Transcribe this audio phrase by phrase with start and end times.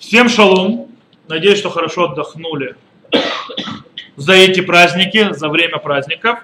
[0.00, 0.88] Всем шалом.
[1.28, 2.76] Надеюсь, что хорошо отдохнули
[4.16, 6.38] за эти праздники, за время праздников.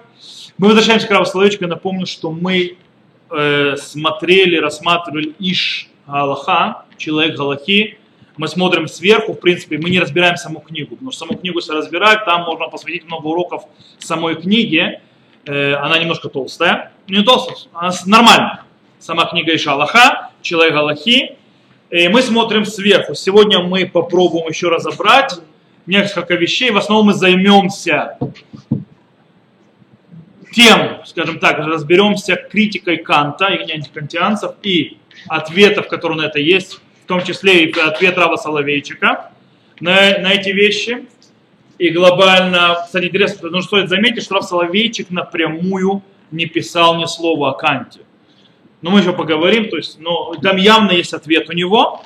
[0.58, 1.64] Мы возвращаемся к правословечку.
[1.64, 2.76] Я напомню, что мы
[3.30, 7.98] э, смотрели, рассматривали Иш Галаха, человек Галахи.
[8.36, 11.72] Мы смотрим сверху, в принципе, мы не разбираем саму книгу, потому что саму книгу, если
[11.72, 13.62] разбирать, там можно посвятить много уроков
[13.98, 15.00] самой книге.
[15.46, 16.92] Э, она немножко толстая.
[17.06, 18.64] Не толстая, она нормальная.
[18.98, 21.36] Сама книга Иша Аллаха, человек Галахи.
[21.94, 23.14] И мы смотрим сверху.
[23.14, 25.38] Сегодня мы попробуем еще разобрать
[25.86, 26.72] несколько вещей.
[26.72, 28.18] В основном мы займемся
[30.52, 34.96] тем, скажем так, разберемся критикой Канта и антикантианцев и
[35.28, 39.30] ответов, которые на это есть, в том числе и ответ Рава Соловейчика
[39.78, 41.06] на, на эти вещи.
[41.78, 46.02] И глобально, кстати, интересно, ну, стоит заметить, что Рав Соловейчик напрямую
[46.32, 48.00] не писал ни слова о Канте.
[48.84, 52.02] Но мы еще поговорим, то есть, но там явно есть ответ у него.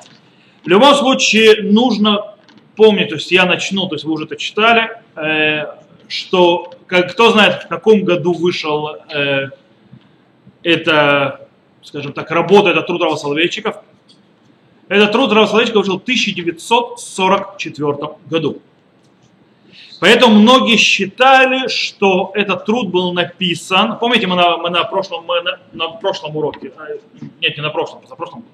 [0.63, 2.35] В любом случае, нужно
[2.77, 5.65] помнить, то есть я начну, то есть вы уже это читали, э,
[6.07, 9.49] что как, кто знает, в каком году вышел э,
[10.63, 11.49] это,
[11.83, 13.75] скажем так, работа, это труд Равосоловейчиков.
[14.87, 17.97] Этот труд Равосоловейчиков вышел в 1944
[18.29, 18.61] году.
[19.99, 23.97] Поэтому многие считали, что этот труд был написан.
[23.99, 26.87] Помните, мы на, мы на, прошлом, мы на, на прошлом уроке, а,
[27.41, 28.45] нет, не на прошлом, на прошлом.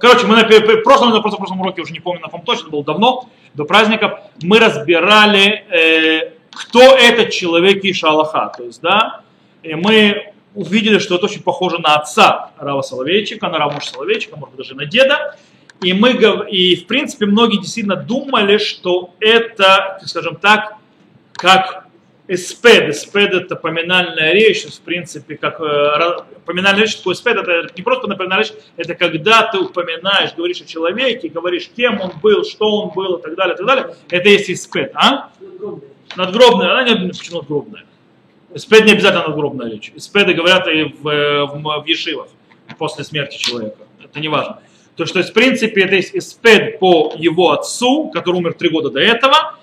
[0.00, 0.44] Короче, мы на
[0.82, 4.58] прошлом на прошлом уроке, уже не помню, на ком точно, было давно, до праздников, мы
[4.58, 8.52] разбирали, э, кто этот человек Иша Аллаха.
[8.56, 9.20] То есть, да,
[9.62, 14.54] и мы увидели, что это очень похоже на отца Рава Соловейчика, на Рава Соловейчика, может
[14.54, 15.36] быть, даже на деда.
[15.84, 16.12] И, мы,
[16.50, 20.76] и в принципе многие действительно думали, что это, скажем так,
[21.34, 21.84] как
[22.26, 22.88] эспед.
[22.88, 28.06] Эспед это поминальная речь, в принципе, как э, поминальная речь, такой эспед, это не просто
[28.06, 32.94] напоминальная речь, это когда ты упоминаешь, говоришь о человеке, говоришь, кем он был, что он
[32.94, 33.96] был и так далее, и так далее.
[34.08, 35.30] Это есть эспед, а?
[36.16, 37.84] Надгробная, она не, почему надгробная?
[38.54, 39.92] Эспед не обязательно надгробная речь.
[39.94, 42.28] Эспеды говорят и в, в, в ешивах
[42.78, 43.76] после смерти человека.
[44.02, 44.60] Это не важно.
[44.96, 49.00] То, что, в принципе, это есть эспед по его отцу, который умер три года до
[49.00, 49.58] этого.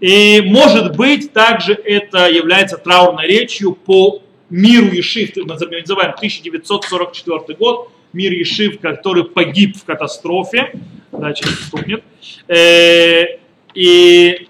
[0.00, 7.90] И, может быть, также это является траурной речью по миру Ешив, мы называем 1944 год,
[8.12, 10.72] мир Ешив, который погиб в катастрофе.
[11.10, 12.04] Да, сейчас стукнет.
[12.46, 13.38] Э,
[13.74, 14.48] и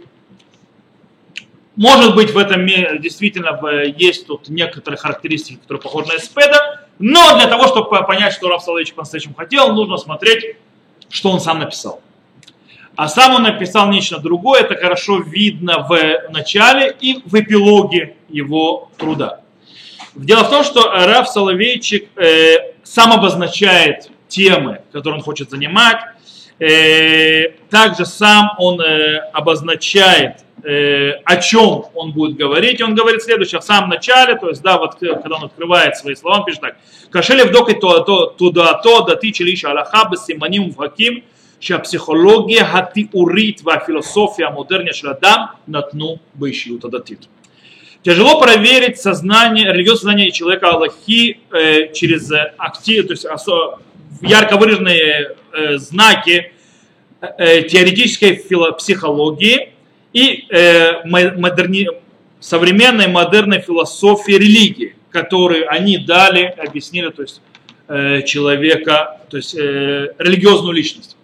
[1.76, 7.46] может быть, в этом действительно есть тут некоторые характеристики, которые похожи на Эспеда, но для
[7.46, 10.56] того, чтобы понять, что Раф Соловейчик по-настоящему хотел, нужно смотреть,
[11.08, 12.00] что он сам написал.
[12.96, 18.90] А сам он написал нечто другое, это хорошо видно в начале и в эпилоге его
[18.96, 19.40] труда.
[20.14, 25.98] Дело в том, что Раф Соловейчик э, сам обозначает темы, которые он хочет занимать,
[26.58, 32.79] э, также сам он э, обозначает э, о чем он будет говорить.
[32.79, 36.16] И он говорит следующее, в самом начале, то есть, да, вот когда он открывает свои
[36.16, 36.78] слова, он пишет так.
[37.09, 41.23] Кашеле вдоки то, то, туда, то, да ты челиша аллаха, бессиманим вхаким,
[41.62, 47.28] שהפסיכולוגיה התיאורית והפילוסופיה המודרניה של אדם נתנו באישיות הדתית.
[48.03, 53.78] Тяжело проверить сознание, религиозное сознание человека Аллахи э, через актив, то есть осо,
[54.23, 56.51] ярко выраженные э, знаки
[57.22, 59.73] э, теоретической фило, психологии
[60.16, 61.88] и э, модерни...
[62.41, 67.43] современной модерной философии религии, которые они дали, объяснили, то есть
[67.88, 71.19] э, человека, то есть э, религиозную личность.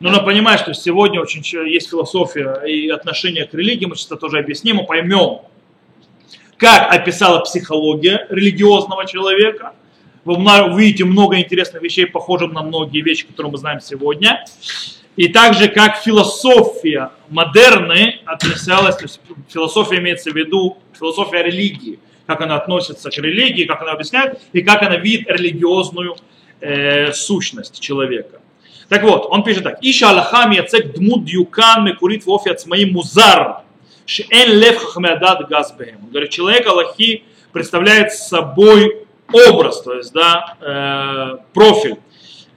[0.00, 4.38] Нужно понимать, что сегодня очень есть философия и отношение к религии, мы сейчас это тоже
[4.38, 5.40] объясним, мы поймем,
[6.56, 9.74] как описала психология религиозного человека.
[10.24, 14.42] Вы увидите много интересных вещей, похожих на многие вещи, которые мы знаем сегодня
[15.16, 22.40] и также как философия модерны относилась, то есть философия имеется в виду философия религии, как
[22.40, 26.16] она относится к религии, как она объясняет, и как она видит религиозную
[26.60, 28.40] э, сущность человека.
[28.88, 29.78] Так вот, он пишет так.
[29.82, 33.62] Иша Аллаха мияцек дмут дюкан мекурит вофи ацмаим музар,
[34.06, 35.98] шен лев хахмеадад газбехем.
[36.04, 41.96] Он говорит, человек Аллахи представляет собой образ, то есть, да, э, профиль,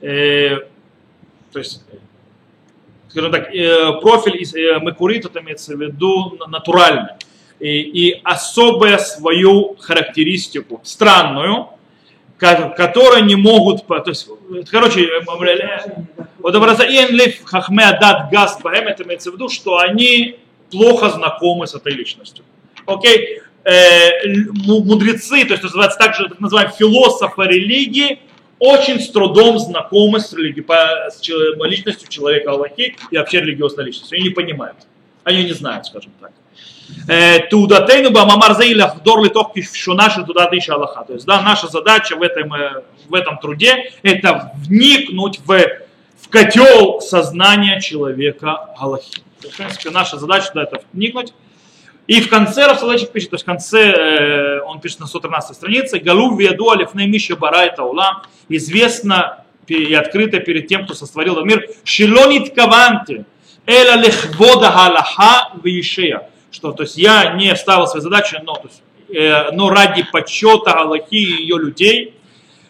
[0.02, 0.58] э,
[1.52, 1.84] то есть
[3.16, 7.14] скажем так, э, профиль из э, Мекурит, это имеется в виду натуральный,
[7.62, 7.80] и,
[8.10, 11.70] и особую свою характеристику, странную,
[12.38, 14.28] которые не могут, то есть,
[14.70, 15.22] короче, э,
[16.40, 20.38] вот образа Иенлиф Хахмеадат Газ Бахем, это имеется в виду, что они
[20.70, 22.44] плохо знакомы с этой личностью.
[22.86, 24.28] Окей, э,
[24.66, 28.20] мудрецы, то есть называется также так называемые философы религии,
[28.60, 30.66] очень с трудом знакомы с, религи...
[31.10, 31.22] с
[31.68, 34.18] личностью человека Аллахи и вообще религиозной личностью.
[34.18, 34.78] Они не понимают.
[35.24, 36.32] Они не знают, скажем так.
[37.50, 41.04] Тудатейну бамамар зейлах дорли тохки шунаши туда тысяча Аллаха.
[41.04, 45.58] То есть, да, наша задача в этом, э, в этом труде это вникнуть в,
[46.22, 49.24] в котел сознания человека Аллахи.
[49.40, 51.34] В принципе, наша задача да, это вникнуть.
[52.07, 55.99] И в конце Рафсалачик пишет, то есть в конце э, он пишет на 113 странице,
[56.01, 63.25] Галу веду алифнеймище барайта улам, известно и открыто перед тем, кто сотворил мир, шилонит каванте,
[63.67, 68.83] эла лехвода галаха вишея, что то есть я не ставил своей задачей, но, то есть,
[69.15, 72.15] э, но ради почета Галахи и ее людей,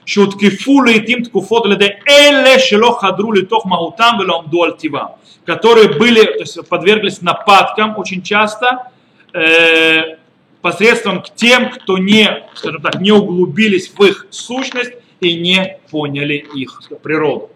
[0.07, 5.07] שהותקפו לעתים תקופות על ידי אלה שלא חדרו לתוך מהותם ולא עמדו על טיבם,
[5.47, 8.67] которые были, то есть подверглись нападкам очень часто,
[9.36, 10.18] э,
[10.62, 16.46] посредством к тем, кто не, скажем так, не углубились в их сущность и не поняли
[16.56, 17.52] их природу.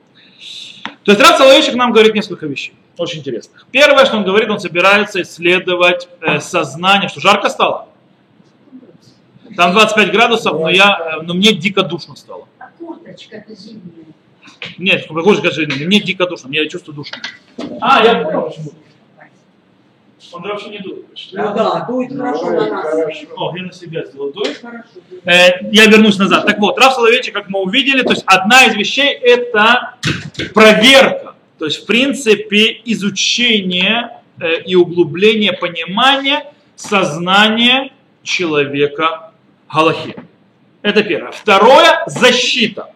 [1.04, 3.66] То есть Рав Соловейчик нам говорит несколько вещей, очень интересных.
[3.72, 7.88] Первое, что он говорит, он собирается исследовать э, сознание, что жарко стало.
[9.56, 12.48] Там 25 градусов, но, я, э, но мне дико душно стало.
[12.60, 14.06] А курточка-то зимняя.
[14.78, 17.18] Нет, курточка зимняя, мне дико душно, мне чувствую душно.
[17.82, 18.72] А, я понял, почему.
[20.34, 21.06] Он вообще не дует.
[21.32, 22.86] Ну да, дует хорошо на нас.
[23.36, 24.58] О, я на себя сделал дует.
[24.58, 24.88] Хорошо.
[25.26, 26.46] Э, я вернусь назад.
[26.46, 29.96] Так вот, Раф Соловейчик, как мы увидели, то есть одна из вещей это
[30.54, 31.36] проверка.
[31.58, 37.92] То есть, в принципе, изучение э, и углубление понимания сознания
[38.24, 39.32] человека
[39.72, 40.16] Галахи.
[40.82, 41.32] Это первое.
[41.32, 42.94] Второе– защита.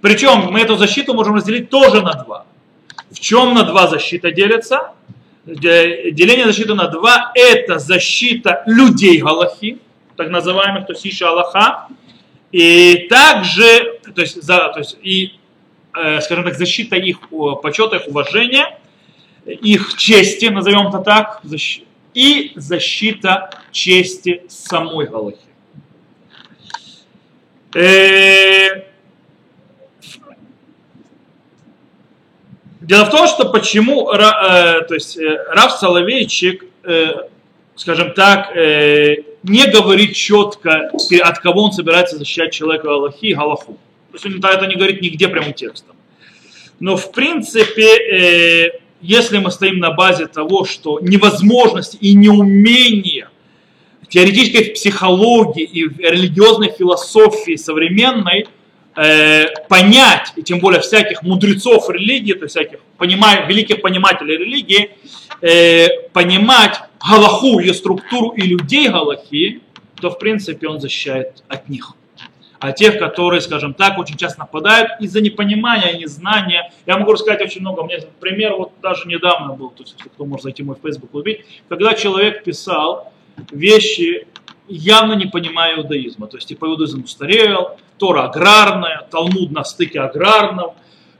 [0.00, 2.46] Причем мы эту защиту можем разделить тоже на два.
[3.10, 4.92] В чем на два защита делится?
[5.44, 9.78] Деление защиты на два– это защита людей Галахи,
[10.16, 11.88] так называемых, то есть Иша Аллаха,
[12.52, 15.32] и также, то есть, за, то есть и,
[15.94, 17.20] э, скажем так, защита их
[17.62, 18.78] почета, их уважения,
[19.46, 21.42] их чести, назовем это так,
[22.14, 25.38] и защита чести самой Галахи.
[27.74, 28.87] Э,
[32.88, 37.08] Дело в том, что почему э, то есть, э, Раф Соловейчик, э,
[37.76, 40.90] скажем так, э, не говорит четко,
[41.22, 43.74] от кого он собирается защищать человека Аллахи и Галаху.
[44.10, 45.96] То есть он это не говорит нигде прямым текстом.
[46.80, 53.28] Но в принципе, э, если мы стоим на базе того, что невозможность и неумение
[54.08, 58.46] теоретической психологии и религиозной философии современной–
[58.98, 64.90] э, понять, и тем более всяких мудрецов религии, то есть всяких понимай, великих понимателей религии,
[65.40, 69.62] э, понимать Галаху, ее структуру и людей Галахи,
[70.00, 71.94] то в принципе он защищает от них.
[72.60, 76.72] А тех, которые, скажем так, очень часто нападают из-за непонимания незнания.
[76.86, 77.80] Я могу рассказать очень много.
[77.80, 81.14] У меня пример вот даже недавно был, то есть, кто может зайти в мой Facebook
[81.14, 83.12] увидеть, когда человек писал
[83.52, 84.26] вещи,
[84.66, 86.26] явно не понимая иудаизма.
[86.26, 90.72] То есть типа иудаизм устарел, Тора аграрная, Талмуд на стыке аграрном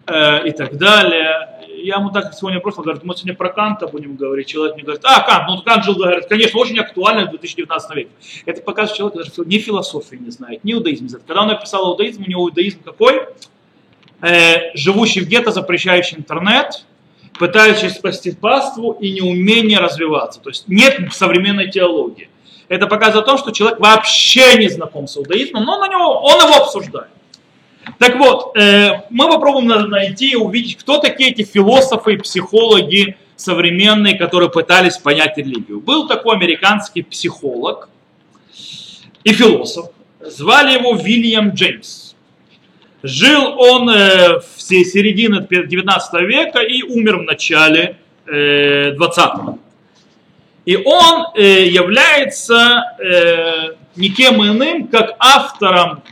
[0.06, 1.58] э, и так далее.
[1.82, 4.48] Я ему так сегодня просто говорю, мы сегодня про Канта будем говорить.
[4.48, 8.10] Человек мне говорит, а, Кант, ну Кант жил, говорит, конечно, очень актуально в 2019 веке.
[8.46, 11.08] Это показывает, человек даже ни философии не знает, ни иудаизм.
[11.26, 13.28] Когда он написал иудаизм, у него иудаизм какой?
[14.20, 16.84] Э, живущий в гетто, запрещающий интернет,
[17.38, 20.40] пытающийся спасти паству и неумение развиваться.
[20.40, 22.27] То есть нет современной теологии
[22.68, 26.64] это показывает то, что человек вообще не знаком с иудаизмом, но на него, он его
[26.64, 27.08] обсуждает.
[27.98, 34.18] Так вот, э, мы попробуем найти и увидеть, кто такие эти философы и психологи современные,
[34.18, 35.80] которые пытались понять религию.
[35.80, 37.88] Был такой американский психолог
[39.24, 39.86] и философ,
[40.20, 42.14] звали его Вильям Джеймс.
[43.02, 47.96] Жил он э, в середине 19 века и умер в начале
[48.26, 49.58] э, 20 -го.
[50.68, 56.02] И он э, является э, никем иным, как автором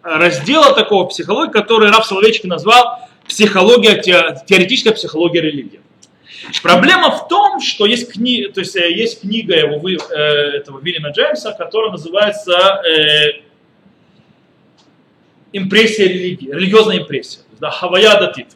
[0.00, 4.00] раздела такого психологии, который Раф Соловейчик назвал психология,
[4.46, 5.80] теоретическая психология религии.
[6.62, 11.10] Проблема в том, что есть, кни, то есть, э, есть книга его, э, этого Вильяма
[11.10, 12.52] Джеймса, которая называется
[12.88, 13.42] э,
[15.52, 18.54] «Импрессия религии», религиозная импрессия, да, Хавая Датит,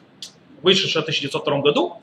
[0.62, 1.96] вышедшая в 1902 году.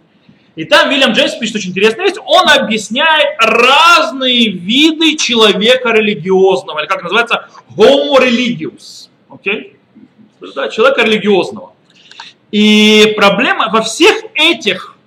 [0.56, 2.18] И там Вильям Джеймс пишет очень интересную вещь.
[2.26, 9.10] Он объясняет разные виды человека религиозного, или как называется, homo religious.
[9.30, 9.76] Okay?
[10.56, 11.74] Да, человека религиозного.
[12.52, 14.98] И проблема во всех этих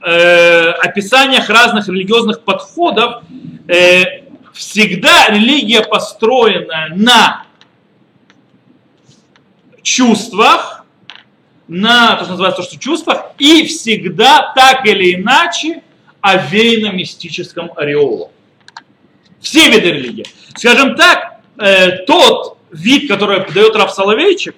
[0.00, 3.24] э, описаниях разных религиозных подходов
[3.66, 7.44] э, всегда религия построена на
[9.82, 10.81] чувствах,
[11.72, 15.82] на то, что называется то, что чувствах, и всегда так или иначе
[16.20, 18.30] овеяно мистическом ореолом.
[19.40, 20.26] Все виды религии.
[20.54, 24.54] Скажем так, э, тот вид, который дает Раф Соловейчик,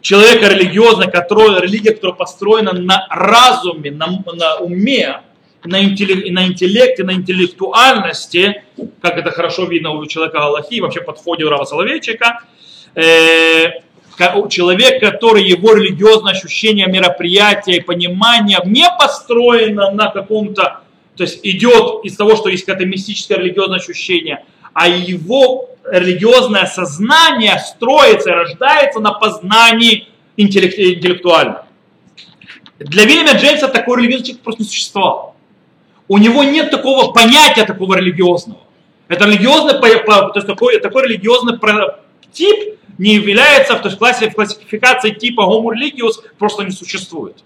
[0.00, 5.20] человека религиозный, который, религия, которая построена на разуме, на, на уме,
[5.62, 8.64] на, интеллект, на интеллекте, на интеллектуальности,
[9.00, 12.40] как это хорошо видно у человека Аллахи, вообще подходе у Рава Соловейчика,
[12.96, 13.82] э,
[14.48, 20.80] человек, который его религиозное ощущение мероприятия и понимание не построено на каком-то,
[21.16, 27.58] то есть идет из того, что есть какое-то мистическое религиозное ощущение, а его религиозное сознание
[27.58, 31.64] строится и рождается на познании интеллектуально.
[32.78, 35.34] Для Вильяма Джеймса такой религиозный человек просто не существовал.
[36.08, 38.60] У него нет такого понятия такого религиозного.
[39.08, 41.58] Это религиозный, то есть такой, такой религиозный
[42.32, 47.36] тип не является, то есть в классификации типа homo religious просто не существует.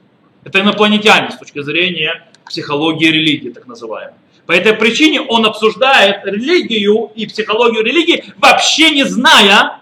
[0.43, 4.15] Это инопланетяне с точки зрения психологии религии, так называемой.
[4.47, 9.79] По этой причине он обсуждает религию и психологию религии, вообще не зная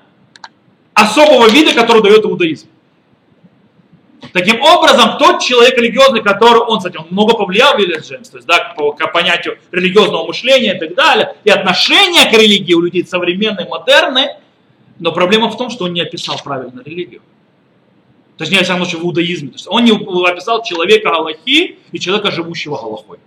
[0.92, 2.68] особого вида, который дает иудаизм.
[4.34, 8.46] Таким образом, тот человек религиозный, который, он, кстати, он много повлиял Вильям Джеймс, то есть,
[8.46, 13.04] да, по, к понятию религиозного мышления и так далее, и отношения к религии у людей
[13.06, 14.36] современные, модерны,
[14.98, 17.22] но проблема в том, что он не описал правильно религию.
[18.36, 19.48] Точнее, во всяком случае, в иудаизме.
[19.48, 23.18] То есть он не описал человека Галахи и человека, живущего Галахой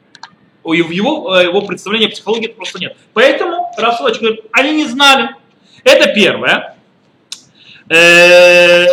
[0.66, 2.98] в его, э, его представлении психологии просто нет.
[3.14, 5.30] Поэтому Рафсович говорит, они не знали.
[5.84, 6.76] Это первое.
[7.88, 8.86] Э,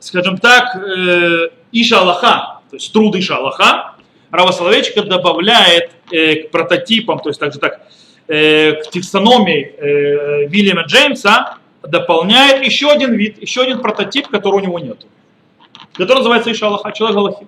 [0.00, 3.94] скажем так, э, Иша Аллаха, то есть труд Иша Аллаха,
[4.30, 7.80] Рава Соловейчика добавляет э, к прототипам, то есть также так,
[8.26, 14.78] к текстономии э, Вильяма Джеймса, дополняет еще один вид, еще один прототип, который у него
[14.78, 15.06] нет.
[15.92, 17.46] Который называется Иша Аллаха, человек Аллахи.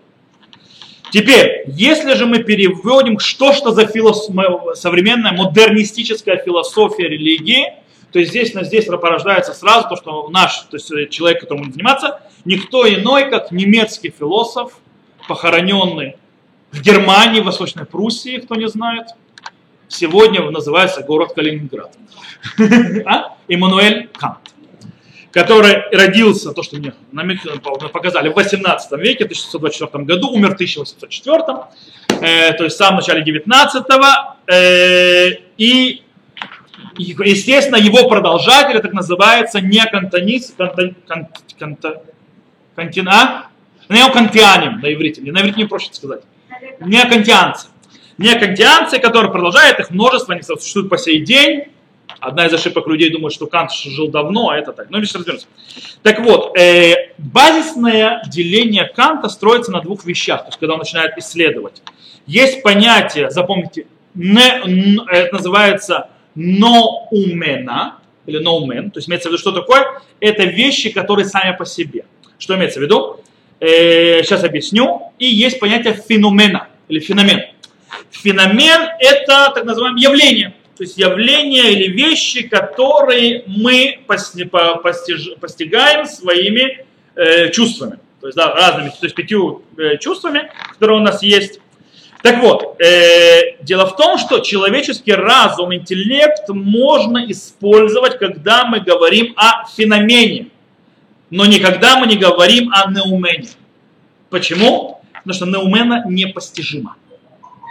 [1.11, 4.31] Теперь, если же мы переводим, что что за филос...
[4.75, 7.73] современная модернистическая философия религии,
[8.13, 12.21] то здесь, здесь порождается сразу то, что наш, то есть э, человек, которым будем заниматься,
[12.45, 14.79] никто иной, как немецкий философ,
[15.29, 16.17] похороненный
[16.73, 19.09] в Германии, в Восточной Пруссии, кто не знает,
[19.89, 21.91] сегодня называется город Калининград.
[23.07, 23.37] А?
[23.49, 24.39] Иммануэль Кант
[25.31, 26.93] который родился, то, что мне
[27.93, 31.45] показали, в 18 веке, в 1624 году, умер в 1804,
[32.21, 33.85] э, то есть в самом начале 19
[34.47, 36.03] э, и
[36.97, 40.95] естественно, его продолжатели, так называется, не кантонист, канта,
[41.57, 42.03] канта,
[42.75, 43.47] кантина,
[43.89, 46.23] неокантианим на иврите, на иврите не проще сказать,
[46.81, 47.01] не
[48.19, 48.23] кантианцы.
[48.23, 51.65] Не кантианцы, которые продолжают, их множество, они существуют по сей день,
[52.21, 54.91] Одна из ошибок людей думает, что Кант жил давно, а это так.
[54.91, 55.47] Ну, лишь разберемся.
[56.03, 61.17] Так вот, э, базисное деление Канта строится на двух вещах, то есть когда он начинает
[61.17, 61.83] исследовать.
[62.27, 69.53] Есть понятие, запомните, не, это называется ноумена, или ноумен, то есть имеется в виду, что
[69.53, 69.87] такое?
[70.19, 72.05] Это вещи, которые сами по себе.
[72.39, 73.21] Что имеется в виду?
[73.61, 75.13] Э, сейчас объясню.
[75.19, 77.43] И есть понятие феномена, или феномен.
[78.11, 86.87] Феномен это так называемое явление то есть явления или вещи, которые мы постигаем своими
[87.17, 87.99] э, чувствами.
[88.21, 91.61] То есть да, разными, то есть пятью э, чувствами, которые у нас есть.
[92.23, 99.35] Так вот, э, дело в том, что человеческий разум, интеллект можно использовать, когда мы говорим
[99.37, 100.47] о феномене,
[101.31, 103.49] но никогда мы не говорим о неумене.
[104.31, 105.01] Почему?
[105.13, 106.95] Потому что неумена непостижима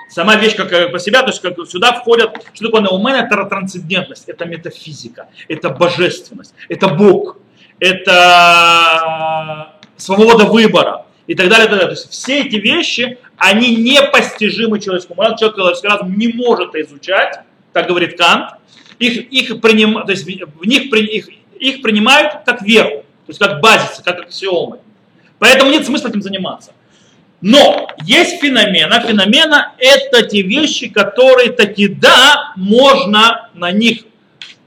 [0.09, 3.45] сама вещь как э, по себя, то есть как сюда входят, что такое наумен, это
[3.45, 7.37] трансцендентность, это метафизика, это божественность, это Бог,
[7.79, 11.95] это свобода выбора и так далее, и так далее.
[11.95, 17.39] То есть все эти вещи, они непостижимы человеческому разуму, человеческий разум не может это изучать,
[17.73, 18.51] так говорит Кант,
[18.99, 23.61] их, их, приним, то есть в них, их, их принимают как веру, то есть как
[23.61, 24.79] базисы, как аксиомы.
[25.39, 26.71] Поэтому нет смысла этим заниматься.
[27.41, 28.99] Но есть феномена.
[28.99, 33.99] Феномена это те вещи, которые таки да, можно на них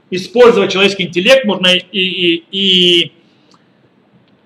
[0.09, 3.11] использовать человеческий интеллект, можно и, и, и,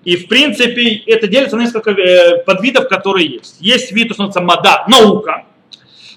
[0.04, 3.56] и в принципе это делится на несколько э, подвидов, которые есть.
[3.60, 5.44] Есть вид, что называется мода, наука.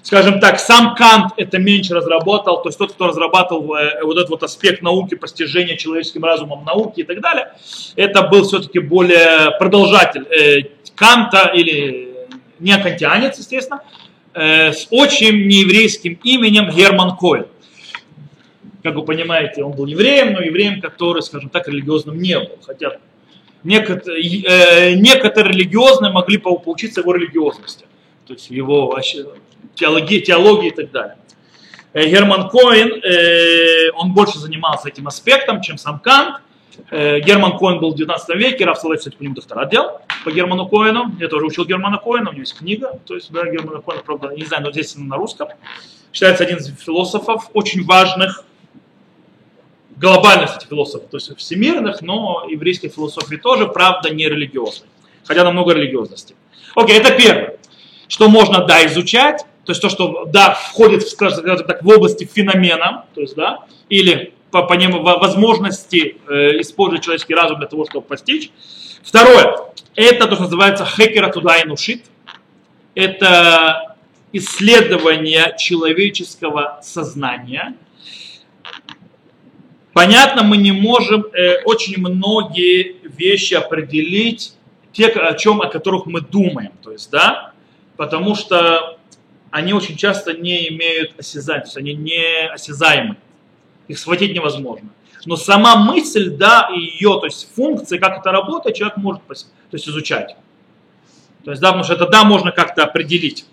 [0.02, 4.30] Скажем так, сам Кант это меньше разработал, то есть тот, кто разрабатывал э, вот этот
[4.30, 7.52] вот аспект науки, постижения человеческим разумом науки и так далее,
[7.96, 10.62] это был все-таки более продолжатель э,
[11.00, 12.28] Канта или
[12.58, 13.80] не кантианец, естественно,
[14.34, 17.48] э, с очень нееврейским именем Герман Койл.
[18.82, 22.58] как вы понимаете, он был евреем, но евреем, который, скажем так, религиозным не был.
[22.66, 22.98] Хотя
[23.64, 27.86] некоторые, э, некоторые религиозные могли поучиться его религиозности,
[28.26, 28.94] то есть его
[29.74, 31.16] теологии, теологии и так далее.
[31.94, 36.42] Э, Герман Коэн, э, он больше занимался этим аспектом, чем сам Кант.
[36.90, 40.30] Э, Герман Коэн был в 19 веке, Раф Салай, кстати, по нему докторат делал, по
[40.30, 41.12] Герману Коэну.
[41.18, 44.34] Я тоже учил Германа Коэна, у него есть книга, то есть, да, Германа Коэна, правда,
[44.34, 45.48] не знаю, но здесь на русском.
[46.12, 48.44] Считается один из философов, очень важных,
[49.96, 54.88] глобальных кстати, философов, то есть всемирных, но еврейской философии тоже, правда, не религиозной,
[55.24, 56.34] хотя намного религиозности.
[56.74, 57.56] Окей, это первое.
[58.08, 63.04] Что можно, да, изучать, то есть то, что, да, входит, скажем так, в области феномена,
[63.14, 68.06] то есть, да, или по, по нему возможности э, использовать человеческий разум для того, чтобы
[68.06, 68.50] постичь.
[69.02, 69.56] Второе,
[69.94, 72.04] это то, что называется хекера туда и нушит.
[72.94, 73.96] Это
[74.32, 77.74] исследование человеческого сознания.
[79.92, 84.54] Понятно, мы не можем э, очень многие вещи определить,
[84.92, 86.72] те, о чем, о которых мы думаем.
[86.82, 87.52] То есть, да,
[87.96, 88.98] потому что
[89.50, 93.16] они очень часто не имеют осязания, то есть они не осязаемы.
[93.90, 94.88] Их схватить невозможно.
[95.24, 99.34] Но сама мысль, да, и ее, то есть функции, как это работает, человек может то
[99.72, 100.36] есть, изучать.
[101.44, 103.46] То есть, да, потому что это, да, можно как-то определить.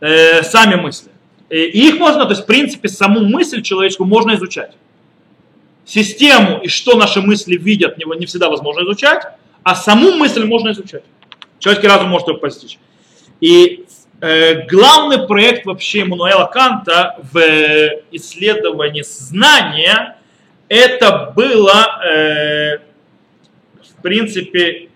[0.00, 1.10] Э, сами мысли.
[1.50, 4.74] Э, и их можно, то есть, в принципе, саму мысль человеческую можно изучать.
[5.84, 9.22] Систему и что наши мысли видят, не, не всегда возможно изучать,
[9.64, 11.04] а саму мысль можно изучать.
[11.58, 12.78] Человеческий разум может ее постичь.
[13.42, 13.87] И Э,
[14.20, 17.38] главный проект вообще Мануэла Канта в
[18.10, 20.16] исследовании знания,
[20.68, 24.88] это было, э, в принципе,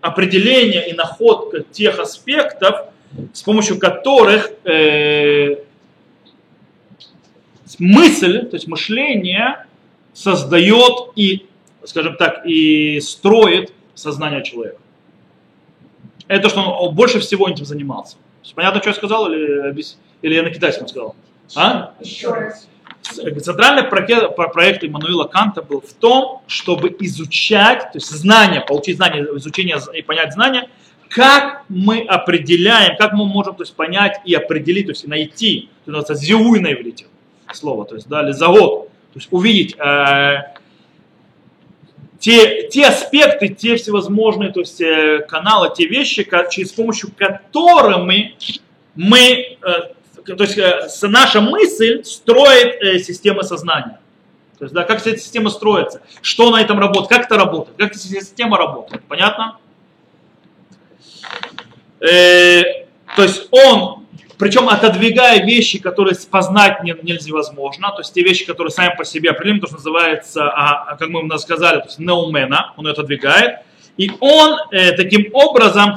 [0.00, 2.86] определение и находка тех аспектов,
[3.32, 5.56] с помощью которых э,
[7.78, 9.66] мысль, то есть мышление,
[10.12, 11.46] создает и,
[11.84, 14.78] скажем так, и строит сознание человека
[16.28, 18.16] это что он больше всего этим занимался.
[18.54, 19.86] Понятно, что я сказал, или,
[20.22, 21.16] или я на китайском сказал?
[21.56, 21.94] А?
[22.00, 22.68] Еще раз.
[23.02, 29.26] Центральный проект, проект Иммануила Канта был в том, чтобы изучать, то есть знания, получить знания,
[29.36, 30.68] изучение и понять знания,
[31.10, 35.92] как мы определяем, как мы можем то есть, понять и определить, то есть найти, то
[35.92, 37.06] называется зиуй на иврите
[37.52, 40.36] слово, то есть да, завод, то есть увидеть, э,
[42.24, 48.34] те, те аспекты, те всевозможные то есть, э, каналы, те вещи, через помощью которыми
[48.94, 54.00] мы, э, то есть э, наша мысль строит системы сознания.
[54.58, 57.90] То есть, да, как эта система строится, что на этом работает, как это работает, как
[57.90, 59.02] эта система работает.
[59.06, 59.58] Понятно?
[62.00, 62.62] Э,
[63.16, 64.03] то есть он
[64.38, 69.30] причем отодвигая вещи, которые познать не, невозможно, то есть те вещи, которые сами по себе
[69.30, 72.86] определим, то, что называется, а, а как мы у нас сказали, то есть неумена, он
[72.86, 73.60] ее отодвигает,
[73.96, 75.96] и он э, таким образом,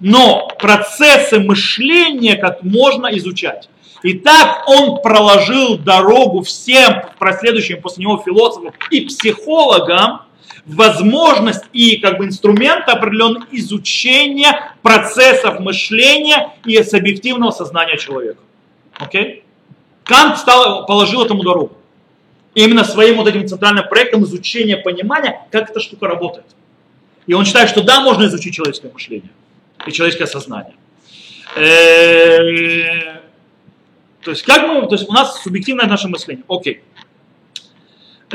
[0.00, 3.68] но процессы мышления как можно изучать.
[4.02, 10.22] И так он проложил дорогу всем последующим после него философам и психологам,
[10.66, 18.40] возможность и как бы инструмент определенного изучения процессов мышления и субъективного сознания человека.
[18.94, 19.44] Окей?
[20.04, 21.76] Кант стал, положил этому дорогу.
[22.54, 26.46] именно своим вот этим центральным проектом изучения понимания, как эта штука работает.
[27.26, 29.30] И он считает, что да, можно изучить человеческое мышление
[29.86, 30.74] и человеческое сознание.
[31.56, 33.20] Э,
[34.22, 36.44] то есть, как мы, то есть у нас субъективное наше мышление.
[36.48, 36.74] Окей.
[36.74, 36.91] Э,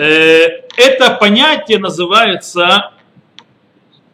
[0.04, 2.92] это понятие называется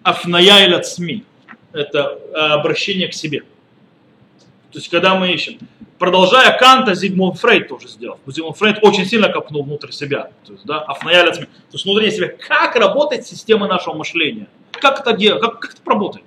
[0.04, 1.24] афная или СМИ.
[1.72, 3.42] Это э, обращение к себе.
[4.72, 5.60] То есть, когда мы ищем.
[6.00, 8.20] Продолжая Канта, Зигмунд Фрейд тоже сделал.
[8.28, 10.32] Зигмунд Фрейд очень сильно копнул внутрь себя.
[10.46, 11.46] То есть, да, афная или СМИ.
[11.46, 12.30] То есть, внутри себя.
[12.48, 14.48] Как работает система нашего мышления?
[14.72, 15.42] Как это делать?
[15.42, 16.26] Как, как это работает?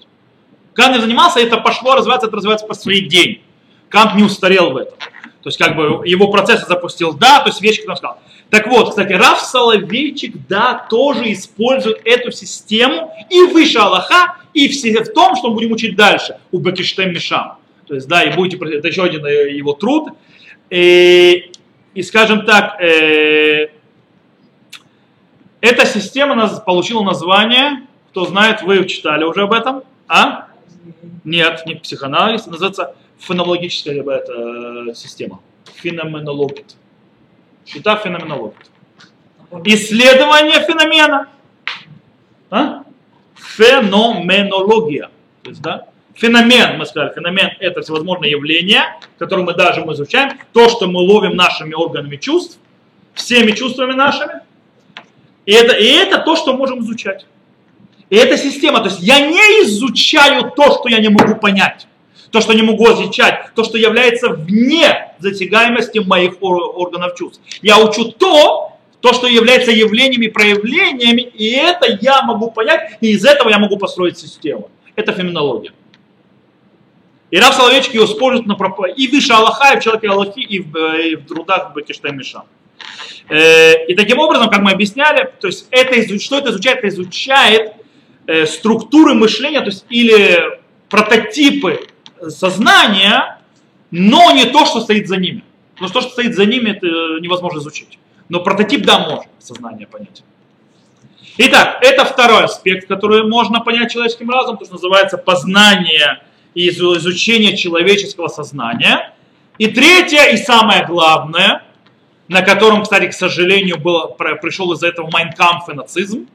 [0.73, 3.43] Кант не занимался, это пошло развиваться, это развивается по своей день.
[3.89, 4.97] Кант не устарел в этом.
[5.43, 8.19] То есть, как бы его процесс запустил, да, то есть вещи, как он сказал.
[8.51, 14.73] Так вот, кстати, Раф Соловейчик, да, тоже использует эту систему и выше Аллаха, и в,
[14.73, 17.59] в том, что мы будем учить дальше, у Бекиштем Мишам.
[17.87, 20.11] То есть, да, и будете, это еще один э, его труд.
[20.71, 21.51] И,
[21.95, 23.69] и скажем так, э,
[25.61, 30.47] эта система получила название, кто знает, вы читали уже об этом, а?
[31.25, 35.41] Нет, не психоанализ, называется феноменологическая это, система.
[35.75, 36.65] Феноменология.
[37.67, 38.57] Счета феноменологии.
[39.65, 41.29] Исследование феномена.
[42.51, 42.85] А?
[43.35, 45.11] Феноменология.
[45.43, 45.87] То есть, да?
[46.15, 51.01] Феномен, мы сказали, феномен это всевозможные явления, которые мы даже мы изучаем, то, что мы
[51.01, 52.59] ловим нашими органами чувств,
[53.13, 54.41] всеми чувствами нашими.
[55.45, 57.27] И это, и это то, что можем изучать.
[58.09, 58.79] И это система.
[58.79, 61.87] То есть я не изучаю то, что я не могу понять,
[62.37, 67.41] то, что не могу изучать, то, что является вне затягаемости моих органов чувств.
[67.63, 73.25] Я учу то, то, что является явлениями, проявлениями, и это я могу понять, и из
[73.25, 74.69] этого я могу построить систему.
[74.97, 75.73] Это феноменология.
[77.31, 78.81] И Рав Соловейчик его использует на проп...
[78.95, 82.43] и выше Аллаха, и в человеке Аллахи, и в, э, и в трудах Бакиштай Миша.
[83.31, 86.79] Э, и таким образом, как мы объясняли, то есть это, что это изучает?
[86.81, 87.73] Это изучает
[88.27, 91.81] э, структуры мышления, то есть или прототипы
[92.29, 93.39] сознания,
[93.91, 95.45] но не то, что стоит за ними.
[95.77, 96.87] Что то, что стоит за ними, это
[97.21, 97.99] невозможно изучить.
[98.29, 100.23] Но прототип, да, можно сознание понять.
[101.39, 106.23] Итак, это второй аспект, который можно понять человеческим разумом, то, что называется познание
[106.55, 109.13] и изучение человеческого сознания.
[109.59, 111.63] И третье и самое главное,
[112.29, 116.27] на котором, кстати, к сожалению, было, пришел из-за этого Майнкамф и нацизм,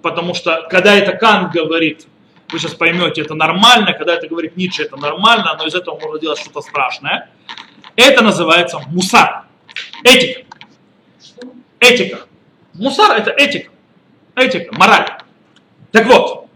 [0.00, 2.06] потому что когда это Кант говорит,
[2.50, 6.18] вы сейчас поймете, это нормально, когда это говорит Ницше, это нормально, но из этого можно
[6.18, 7.30] делать что-то страшное.
[7.96, 9.44] Это называется мусар,
[10.04, 10.42] этика.
[11.80, 12.26] Этика.
[12.74, 13.70] Мусар это этика.
[14.34, 15.18] Этика, мораль.
[15.92, 16.48] Так вот,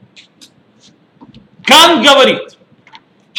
[1.64, 2.56] Кан говорит,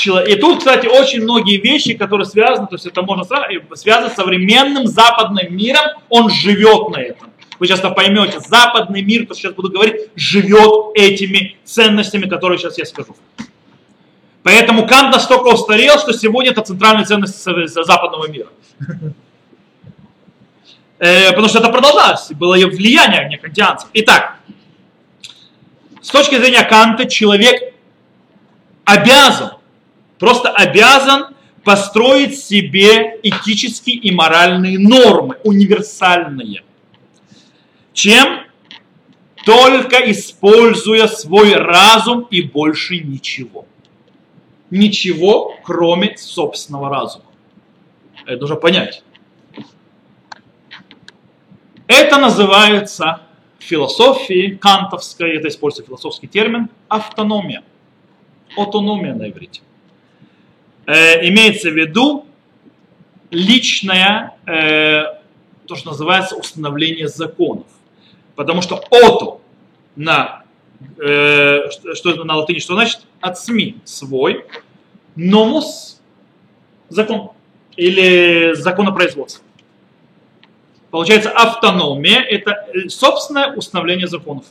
[0.03, 4.87] и тут, кстати, очень многие вещи, которые связаны, то есть это можно связать с современным
[4.87, 7.30] западным миром, он живет на этом.
[7.61, 12.85] Вы сейчас поймете, западный мир, то сейчас буду говорить, живет этими ценностями, которые сейчас я
[12.85, 13.15] скажу.
[14.41, 18.49] Поэтому Кант настолько устарел, что сегодня это центральная ценность западного мира.
[21.03, 23.89] Э, потому что это продолжалось, было влияние не кантианцев.
[23.93, 24.37] Итак,
[25.99, 27.73] с точки зрения Канта человек
[28.85, 29.53] обязан,
[30.19, 36.61] просто обязан построить себе этические и моральные нормы, универсальные.
[37.93, 38.45] Чем?
[39.45, 43.65] Только используя свой разум и больше ничего.
[44.69, 47.25] Ничего, кроме собственного разума.
[48.25, 49.03] Это нужно понять.
[51.87, 53.21] Это называется
[53.59, 57.63] философии кантовской, это используется философский термин, автономия.
[58.55, 59.61] Автономия на иврите.
[60.85, 62.25] Э, имеется в виду
[63.29, 65.03] личное, э,
[65.67, 67.67] то, что называется установление законов.
[68.35, 69.41] Потому что ото
[69.95, 70.43] на,
[70.97, 73.01] э, что это на латыни, что значит?
[73.19, 74.45] От СМИ свой,
[75.15, 76.01] номус
[76.89, 77.31] закон
[77.75, 79.43] или законопроизводство.
[80.89, 84.45] Получается, автономия– это э, собственное установление законов.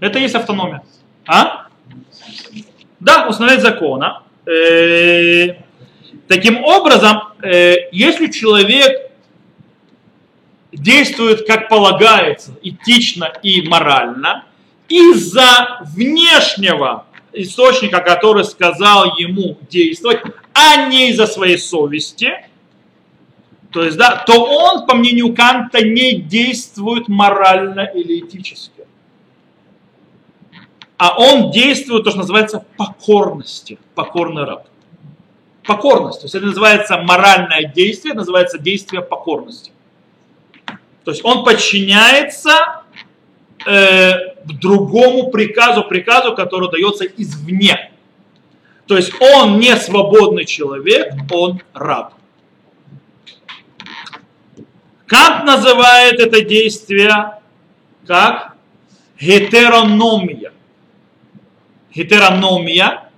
[0.00, 0.82] Это и есть автономия.
[1.26, 1.66] А?
[3.00, 4.22] Да, установлять закона.
[4.46, 5.56] Э,
[6.28, 9.03] таким образом, э, если человек
[10.74, 14.44] действует как полагается, этично и морально,
[14.88, 20.20] из-за внешнего источника, который сказал ему действовать,
[20.52, 22.32] а не из-за своей совести–
[23.74, 28.86] то есть, да, то он, по мнению Канта, не действует морально или этически.
[30.96, 34.68] А он действует, то, что называется, покорности, покорный раб.
[35.64, 36.20] Покорность.
[36.20, 39.72] То есть это называется моральное действие, называется действие покорности.
[41.04, 42.82] То есть он подчиняется
[43.66, 44.12] э,
[44.44, 47.90] другому приказу, приказу, который дается извне.
[48.86, 52.14] То есть он не свободный человек, он раб.
[55.06, 57.38] Кант называет это действие
[58.06, 58.56] как
[59.20, 60.52] гетерономия.
[61.94, 63.10] Гетерономия.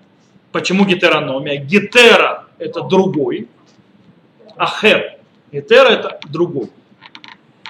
[0.53, 1.57] Почему гетерономия?
[1.57, 3.49] Гетера– это другой,
[4.57, 5.19] а хер.
[5.53, 6.71] Гетера– это другой.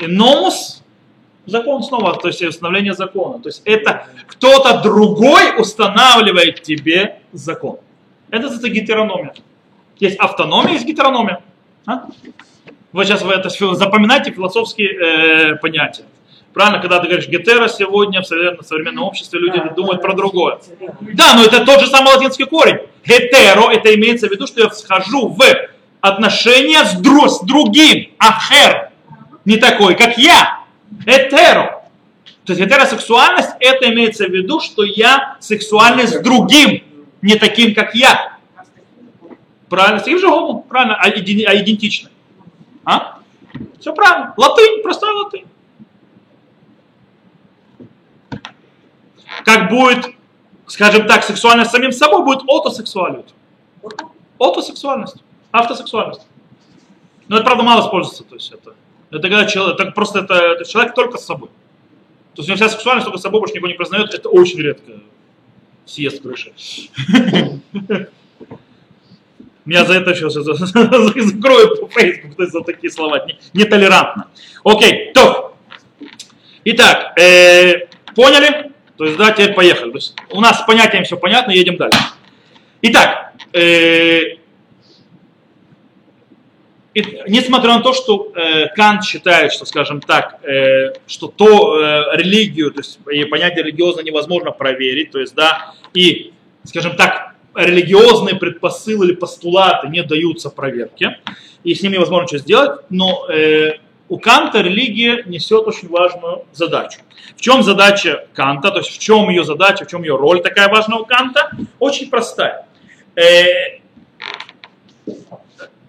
[0.01, 0.83] И номус–
[1.47, 3.39] закон снова, то есть установление закона.
[3.39, 7.79] То есть это кто-то другой устанавливает тебе закон.
[8.31, 9.35] Это, это гетерономия.
[9.99, 11.41] Есть автономия, есть гетерономия.
[11.87, 12.07] А?
[12.93, 16.05] Вы сейчас вы это запоминайте философские э, понятия.
[16.53, 20.59] Правильно, когда ты говоришь гетера сегодня в современном, обществе люди да, думают про другое.
[21.01, 22.79] Да, но это тот же самый латинский корень.
[23.05, 25.43] Гетеро, это имеется в виду, что я схожу в
[26.01, 28.11] отношения с, друг, с другим.
[28.19, 28.86] Ахер.
[29.47, 30.61] Не такой, как я.
[31.07, 31.89] Этеро.
[32.45, 36.85] То есть гетеросексуальность, это имеется в виду, что я сексуальный с другим,
[37.23, 38.37] не таким, как я.
[39.71, 40.29] Правильно, с таким же
[40.69, 42.11] правильно, а, а идентичный.
[42.85, 43.21] А?
[43.81, 44.35] Все правильно.
[44.37, 45.47] Латынь, простая латынь.
[49.45, 50.15] Как будет
[50.67, 53.33] скажем так, сексуальность самим собой будет отосексуалиот.
[54.39, 55.17] Отосексуальность,
[55.53, 56.27] автосексуальность.
[57.29, 58.25] Но это, правда, мало используется.
[58.25, 58.75] То есть это,
[59.19, 61.49] это когда человек, это просто это, это человек только с собой.
[62.35, 64.61] То есть у него вся сексуальность только с собой больше никого не признает, это очень
[64.61, 64.93] редко
[65.87, 66.53] съест крыши.
[69.65, 73.27] Меня за это сейчас закроют Facebook, то есть за такие слова.
[73.53, 74.29] Нетолерантно.
[74.63, 75.57] Окей, то.
[76.65, 78.71] Итак, э, поняли?
[78.97, 79.91] То есть, да, теперь поехали.
[79.91, 81.99] То есть, у нас с понятием все понятно, едем дальше.
[82.83, 84.37] Итак, э,
[86.97, 92.17] и, несмотря на то, что э, Кант считает, что, скажем так, э, что то э,
[92.17, 96.33] религию, то есть и понятие религиозно невозможно проверить, то есть, да, и,
[96.65, 101.19] скажем так, религиозные предпосылы или постулаты не даются проверке,
[101.65, 103.75] и с ними невозможно что сделать, но э,
[104.09, 107.01] у Канта религия несет очень важную задачу.
[107.37, 110.71] В чем задача Канта, то есть в чем ее задача, в чем ее роль такая
[110.71, 111.51] важная у Канта?
[111.79, 112.67] Очень простая.
[113.17, 113.81] Э,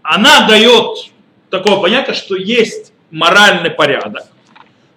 [0.08, 1.12] она дает
[1.50, 4.24] такое понятие, что есть моральный порядок.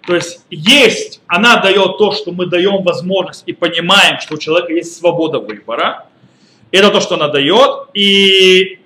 [0.07, 4.71] То есть есть, она дает то, что мы даем возможность и понимаем, что у человека
[4.71, 6.07] есть свобода выбора.
[6.71, 7.89] Это то, что она дает.
[7.93, 8.79] И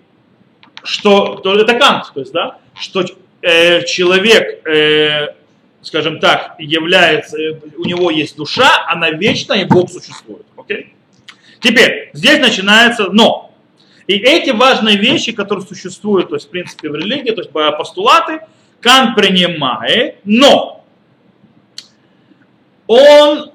[0.83, 3.05] что, то это Кант, то есть, да, что
[3.43, 5.35] э, человек, э,
[5.83, 7.37] скажем так, является,
[7.77, 10.45] у него есть душа, она вечна, и Бог существует.
[10.57, 10.87] Okay?
[11.59, 13.44] Теперь, здесь начинается но.
[14.07, 18.41] И эти важные вещи, которые существуют, то есть, в принципе, в религии, то есть постулаты,
[18.79, 20.85] Кант принимает, но
[22.85, 23.51] он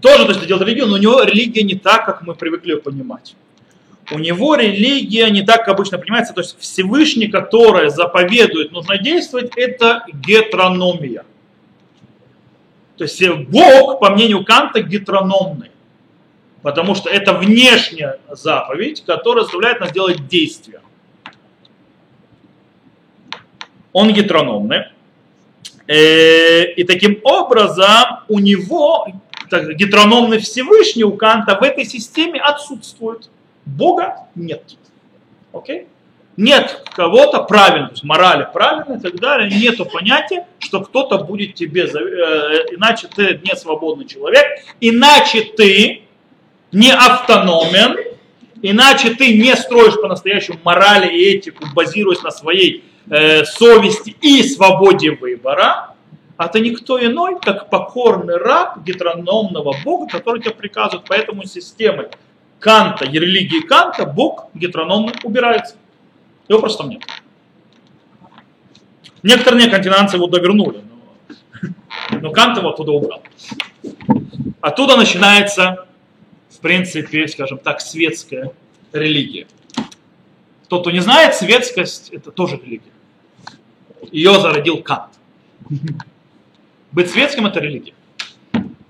[0.00, 2.78] тоже, то есть, делает религию, но у него религия не так, как мы привыкли ее
[2.78, 3.34] понимать.
[4.12, 9.50] У него религия не так, как обычно понимается, то есть Всевышний, который заповедует, нужно действовать,
[9.56, 11.24] это гетрономия.
[12.96, 15.70] То есть Бог, по мнению Канта, гетрономный.
[16.62, 20.80] Потому что это внешняя заповедь, которая заставляет нас делать действия.
[23.92, 24.86] Он гетрономный.
[25.86, 29.06] Э, и таким образом у него
[29.50, 33.30] гетрономный Всевышний у Канта в этой системе отсутствует.
[33.64, 34.62] Бога нет.
[35.52, 35.86] Окей?
[36.36, 39.50] Нет кого-то правильно, то есть морали правильно и так далее.
[39.50, 44.44] Нету понятия, что кто-то будет тебе, э, иначе ты не свободный человек,
[44.80, 46.02] иначе ты
[46.72, 47.96] не автономен,
[48.62, 55.12] иначе ты не строишь по-настоящему морали и этику, базируясь на своей э, совести и свободе
[55.12, 55.94] выбора,
[56.36, 61.06] а ты никто иной, как покорный раб гетрономного Бога, который тебе приказывает.
[61.08, 62.10] Поэтому системы
[62.60, 65.74] Канта и религии Канта Бог гетрономно убирается.
[66.48, 67.02] Его просто нет.
[69.24, 73.22] Некоторые континанцы его довернули, но, но Кант его оттуда убрал.
[74.60, 75.87] Оттуда начинается
[76.58, 78.50] в принципе, скажем так, светская
[78.92, 79.46] религия.
[80.66, 82.90] Тот, кто не знает, светскость– это тоже религия.
[84.10, 85.10] Ее зародил Кант.
[86.90, 87.94] Быть светским– это религия,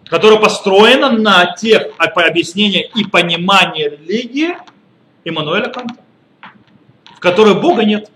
[0.07, 4.57] которая построена на тех объяснениях и понимании религии
[5.25, 5.97] Иммануэля Канта,
[7.17, 8.11] в которой Бога нет.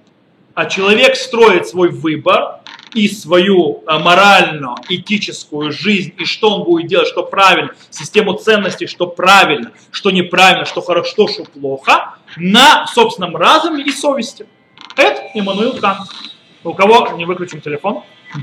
[0.54, 2.61] А человек строит свой выбор
[2.94, 9.06] и свою а, морально-этическую жизнь, и что он будет делать, что правильно, систему ценностей, что
[9.06, 14.46] правильно, что неправильно, что хорошо, что плохо, на собственном разуме и совести.
[14.96, 16.08] Это Иммануил Кант.
[16.64, 18.02] У кого не выключим телефон?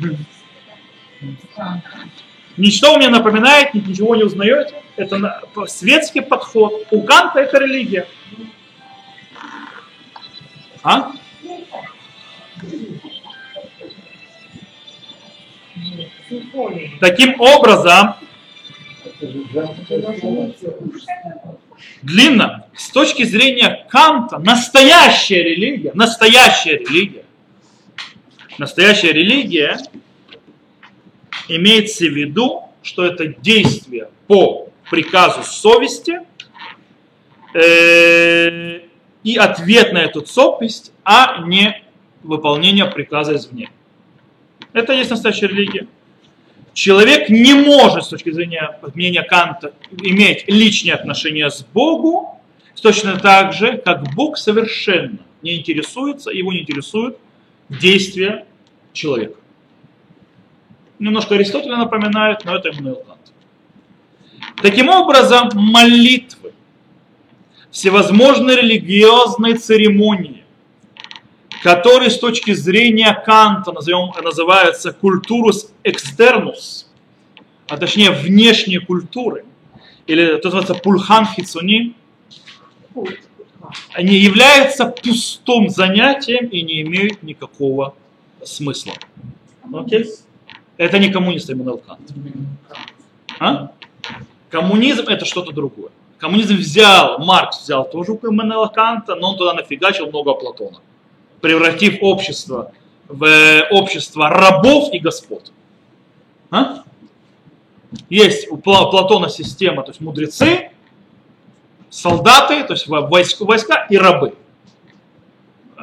[2.58, 4.84] Ничто мне напоминает, ничего не узнаете.
[4.98, 6.88] Это светский подход.
[6.92, 8.06] У Канта это религия.
[10.84, 11.14] А?
[17.00, 18.16] Таким образом,
[22.02, 27.26] длинно, с точки зрения Канта, настоящая религия, настоящая религия,
[28.58, 29.78] настоящая религия
[31.48, 36.20] имеется в виду, что это действие по приказу совести
[37.54, 38.82] э,
[39.24, 41.84] и ответ на эту совесть, а не
[42.22, 43.72] выполнение приказа извне.
[44.74, 45.88] Это есть настоящая религия.
[46.80, 52.40] Человек не может, с точки зрения мнения Канта, иметь личные отношения с Богом,
[52.82, 57.18] точно так же, как Бог совершенно не интересуется, его не интересует
[57.68, 58.46] действия
[58.94, 59.36] человека.
[61.00, 63.34] Немножко Аристотеля напоминает, но это Эммануил Кант.
[64.62, 66.54] Таким образом, молитвы,
[67.72, 70.46] всевозможные религиозные церемонии,
[71.64, 76.88] который с точки зрения Канта назовем, называется культурус экстернус,
[77.68, 79.46] а точнее внешние культуры,
[80.08, 81.96] или то называется пульхан хицуни,
[83.94, 87.94] они являются пустым занятием и не имеют никакого
[88.44, 88.94] смысла.
[89.72, 90.06] Окей?
[90.78, 92.00] Это не коммунист Иммануэл Кант.
[93.40, 93.72] А?
[94.50, 95.92] Коммунизм это что-то другое.
[96.18, 100.80] Коммунизм взял, Маркс взял тоже у Иммануэла Канта, но он туда нафигачил много Платона,
[101.42, 102.72] превратив общество
[103.08, 105.52] в э, общество рабов и господ.
[106.52, 106.84] А?
[108.10, 110.70] Есть у Пла- Платона система, то есть мудрецы,
[111.90, 114.36] солдаты, то есть во- войск- войска и рабы.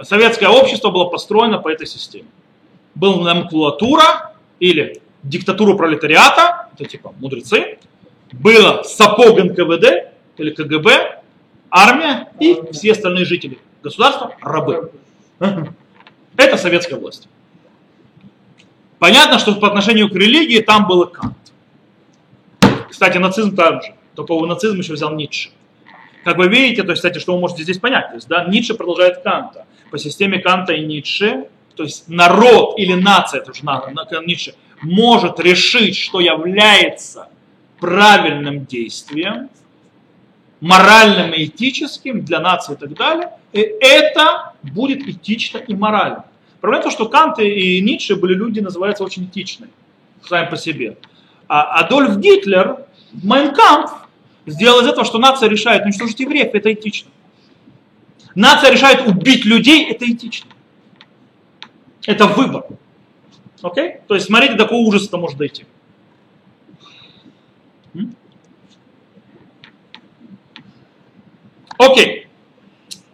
[0.02, 2.28] Советское общество было построено по этой системе.
[2.94, 7.78] Была номенклатура или диктатура пролетариата, это типа мудрецы,
[8.32, 11.22] было сапог НКВД или КГБ,
[11.70, 14.92] армия и все остальные жители государства рабы.
[16.36, 17.28] Это советская власть.
[18.98, 21.36] Понятно, что по отношению к религии там был и Кант.
[22.88, 23.94] Кстати, нацизм также.
[24.14, 25.50] Только у нацизма еще взял Ницше.
[26.24, 28.74] Как вы видите, то есть, кстати, что вы можете здесь понять, то есть, да, Ницше
[28.74, 29.66] продолжает Канта.
[29.90, 33.82] По системе Канта и Ницше, то есть народ или нация, это уже на,
[34.26, 37.28] Ницше, может решить, что является
[37.78, 39.50] правильным действием,
[40.60, 46.24] моральным и этическим для нации и так далее, и это будет этично и морально.
[46.60, 49.70] Проблема в том, что Кант и Ницше были люди, называются очень этичные,
[50.26, 50.96] сами по себе.
[51.48, 52.78] А Адольф Гитлер,
[53.22, 53.90] Майнкамп,
[54.46, 57.10] сделал из этого, что нация решает уничтожить евреев, это этично.
[58.34, 60.50] Нация решает убить людей, это этично.
[62.06, 62.66] Это выбор.
[63.62, 63.96] Окей?
[64.06, 65.64] То есть смотрите, до какого ужаса это может дойти.
[71.78, 72.26] Окей.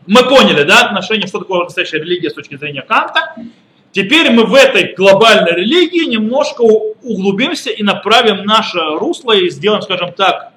[0.06, 3.34] Мы поняли, да, отношение, что такое настоящая религия с точки зрения Канта.
[3.92, 10.12] Теперь мы в этой глобальной религии немножко углубимся и направим наше русло и сделаем, скажем
[10.12, 10.52] так,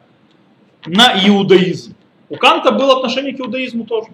[0.86, 1.96] на иудаизм.
[2.30, 4.08] У Канта было отношение к иудаизму тоже.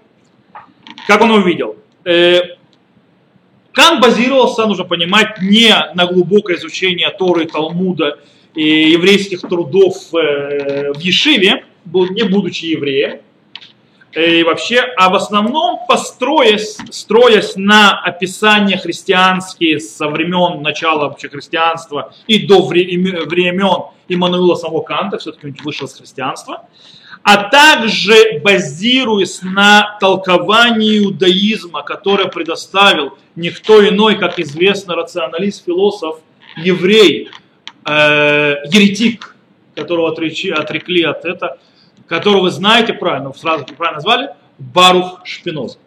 [1.08, 1.78] Как он увидел?
[2.04, 8.20] Кант базировался, нужно понимать, не на глубокое изучение Торы, Талмуда
[8.54, 13.22] и еврейских трудов в Ешиве, не будучи евреем,
[14.14, 22.14] и вообще, а в основном построясь, строясь на описания христианские со времен начала вообще христианства
[22.28, 26.66] и до времен Иммануила самого Канта, все-таки он вышел из христианства,
[27.24, 36.20] а также базируясь на толковании иудаизма, которое предоставил никто иной, как известный рационалист, философ,
[36.58, 37.30] еврей,
[37.86, 39.36] э, еретик,
[39.76, 41.58] которого отрекли от этого,
[42.12, 45.78] которого вы знаете правильно, сразу правильно назвали, Барух Шпиноза.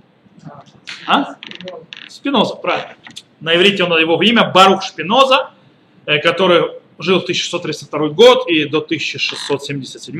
[1.06, 1.36] А?
[2.08, 2.94] Спиноза, правильно.
[3.40, 5.50] На иврите он его имя Барух Шпиноза,
[6.22, 6.62] который
[6.98, 10.18] жил в 1632 год и до 1677.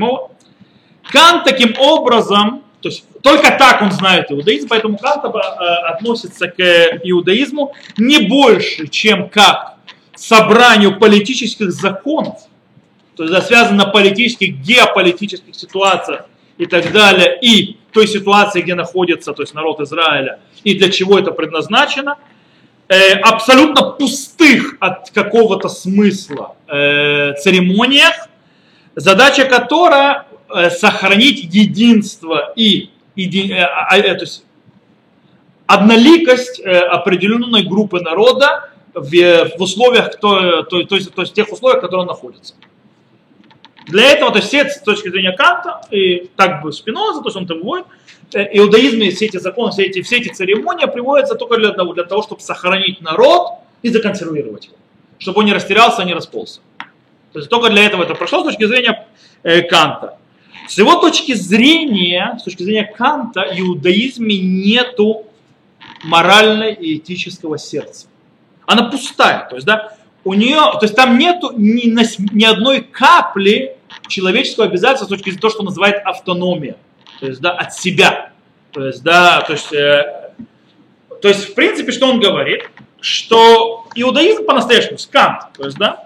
[1.10, 6.60] Кант таким образом, то есть только так он знает иудаизм, поэтому Кант относится к
[7.02, 9.76] иудаизму не больше, чем как
[10.14, 12.40] собранию политических законов,
[13.16, 16.27] то есть связано на политических, геополитических ситуациях
[16.59, 21.18] и так далее, и той ситуации, где находится то есть народ Израиля, и для чего
[21.18, 22.16] это предназначено,
[22.88, 28.29] э, абсолютно пустых от какого-то смысла э, церемониях,
[28.96, 34.44] задача которая э, сохранить единство и, и э, э, то есть
[35.66, 39.11] одноликость э, определенной группы народа в,
[39.59, 42.55] в условиях, то, то, то, есть, то есть тех условиях, в которых он находится.
[43.86, 47.36] Для этого, то есть все с точки зрения Канта, и так бы Спиноза, то есть
[47.36, 47.86] он это выводит,
[48.32, 52.22] иудаизм все эти законы, все эти, все эти церемонии приводятся только для того, для того,
[52.22, 53.48] чтобы сохранить народ
[53.82, 54.76] и законсервировать его,
[55.18, 56.60] чтобы он не растерялся, не расползся.
[57.32, 59.06] То есть только для этого это прошло с точки зрения
[59.42, 60.18] э, Канта.
[60.68, 65.26] С его точки зрения, с точки зрения Канта, в иудаизме нету
[66.04, 68.06] морально и этического сердца.
[68.66, 69.46] Она пустая.
[69.48, 71.86] То есть, да, у нее, то есть там нету ни,
[72.34, 73.73] ни одной капли
[74.08, 76.76] человеческого обязательства с точки зрения того, что называет автономия.
[77.20, 78.32] То есть, да, от себя.
[78.72, 80.32] То есть, да, то есть, э,
[81.22, 82.68] то есть, в принципе, что он говорит?
[83.00, 86.04] Что иудаизм по-настоящему, скант, то есть, да,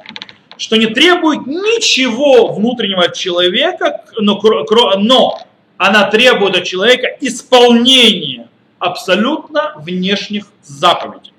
[0.58, 4.40] что не требует ничего внутреннего от человека, но,
[4.98, 5.40] но
[5.76, 8.48] она требует от человека исполнения
[8.78, 11.32] абсолютно внешних заповедей.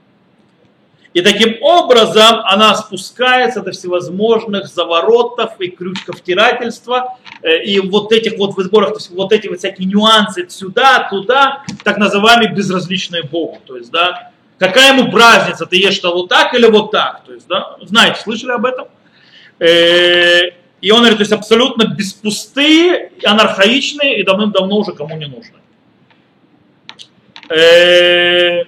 [1.14, 8.56] И таким образом она спускается до всевозможных заворотов и крючков тирательства, и вот этих вот
[8.56, 13.58] в сборах, то есть вот эти вот всякие нюансы сюда, туда, так называемые безразличные Богу.
[13.66, 17.24] То есть, да, какая ему разница, ты ешь что вот так или вот так.
[17.26, 18.88] То есть, да, знаете, слышали об этом?
[20.82, 25.58] И он говорит, то есть абсолютно беспустые, анархаичные и давным-давно уже кому не нужны.
[27.50, 28.64] Э,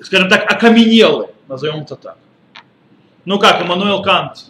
[0.00, 2.16] скажем так, окаменелые, назовем это так.
[3.24, 4.46] Ну как, Эммануэл Кант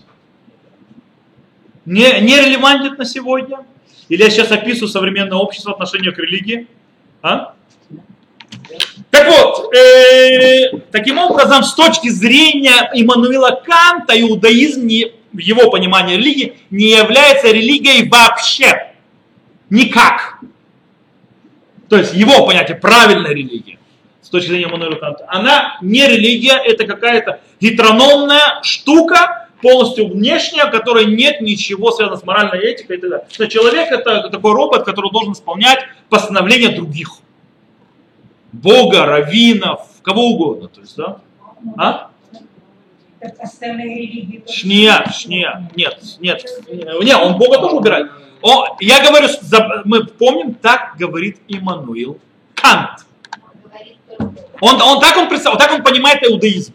[1.84, 3.66] не, не релевантен на сегодня?
[4.08, 6.68] Или я сейчас описываю современное общество отношение к религии?
[7.22, 7.54] А?
[9.10, 16.16] Так вот, э, таким образом, с точки зрения Иммануила Канта, иудаизм не, в его понимании
[16.16, 18.92] религии не является религией вообще.
[19.70, 20.38] Никак.
[21.88, 23.78] То есть его понятие правильной религии
[24.22, 30.70] с точки зрения Иммануила Канта, она не религия, это какая-то гетерономная штука, полностью внешняя, в
[30.70, 33.26] которой нет ничего связанного с моральной этикой и так далее.
[33.30, 37.10] Что человек это такой робот, который должен исполнять постановления других.
[38.52, 40.68] Бога, раввинов, кого угодно.
[40.68, 41.18] То есть, да?
[41.78, 42.10] А?
[44.50, 48.10] Шния, шния, нет, нет, нет, он Бога тоже убирает.
[48.42, 49.28] О, я говорю,
[49.84, 52.18] мы помним, так говорит Иммануил
[52.54, 53.06] Кант.
[54.60, 56.74] Он, он, так он представляет, так он понимает иудаизм.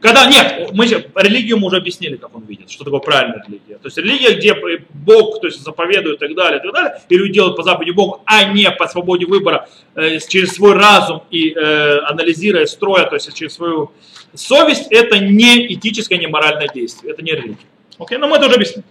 [0.00, 3.76] Когда, нет, мы религию мы уже объяснили, как он видит, что такое правильная религия.
[3.76, 4.54] То есть религия, где
[4.90, 7.90] Бог то есть, заповедует и так далее, и так далее, и люди делают по заповеди
[7.90, 13.14] Бога, а не по свободе выбора, э, через свой разум и э, анализируя, строя, то
[13.14, 13.92] есть через свою
[14.34, 17.56] совесть, это не этическое, не моральное действие, это не религия.
[17.98, 18.84] Окей, но мы это уже объяснили.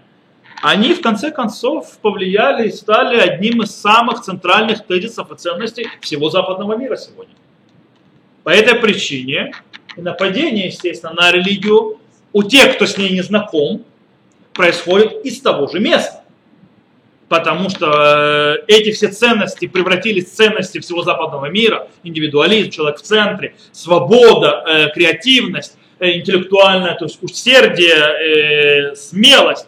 [0.61, 6.29] они в конце концов повлияли и стали одним из самых центральных тезисов и ценностей всего
[6.29, 7.33] западного мира сегодня.
[8.43, 9.53] По этой причине
[9.95, 11.99] нападение, естественно, на религию
[12.33, 13.85] у тех, кто с ней не знаком,
[14.53, 16.23] происходит из того же места.
[17.29, 21.87] Потому что э, эти все ценности превратились в ценности всего западного мира.
[22.03, 29.67] Индивидуализм, человек в центре, свобода, э, креативность, Э, интеллектуальное, то есть усердие, э, смелость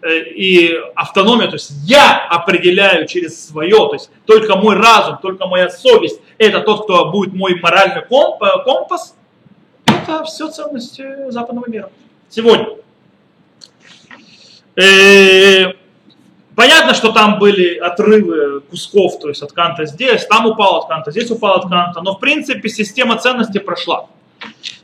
[0.00, 5.48] э, и автономия, то есть я определяю через свое, то есть только мой разум, только
[5.48, 9.16] моя совесть, это тот, кто будет мой моральный компас,
[9.86, 11.90] это все ценности западного мира.
[12.28, 12.76] Сегодня.
[16.54, 21.10] Понятно, что там были отрывы кусков, то есть от Канта здесь, там упал от Канта,
[21.10, 24.06] здесь упал от Канта, но в принципе система ценностей прошла.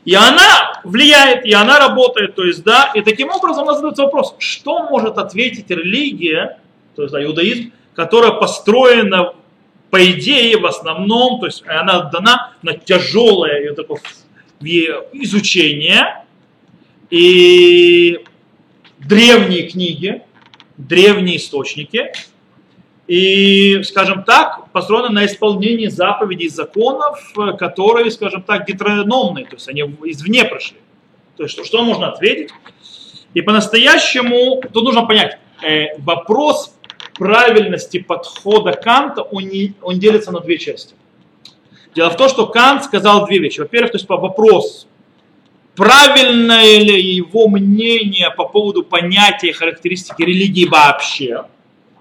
[0.05, 4.03] И она влияет, и она работает, то есть, да, и таким образом у нас задается
[4.03, 6.59] вопрос, что может ответить религия,
[6.95, 9.33] то есть, да, иудаизм, которая построена,
[9.89, 13.99] по идее, в основном, то есть, она дана на тяжелое такое
[15.13, 16.23] изучение,
[17.09, 18.19] и
[18.99, 20.21] древние книги,
[20.77, 22.11] древние источники,
[23.07, 29.67] и, скажем так, построена на исполнении заповедей законов, э, которые, скажем так, гетерономные, то есть
[29.67, 30.77] они извне пришли.
[31.37, 32.51] То есть что, что можно ответить?
[33.33, 36.75] И по-настоящему, тут нужно понять, э, вопрос
[37.15, 40.95] правильности подхода Канта, он, не, он делится на две части.
[41.95, 43.59] Дело в том, что Кант сказал две вещи.
[43.59, 44.87] Во-первых, то есть вопрос,
[45.75, 51.45] правильное ли его мнение по поводу понятия и характеристики религии вообще–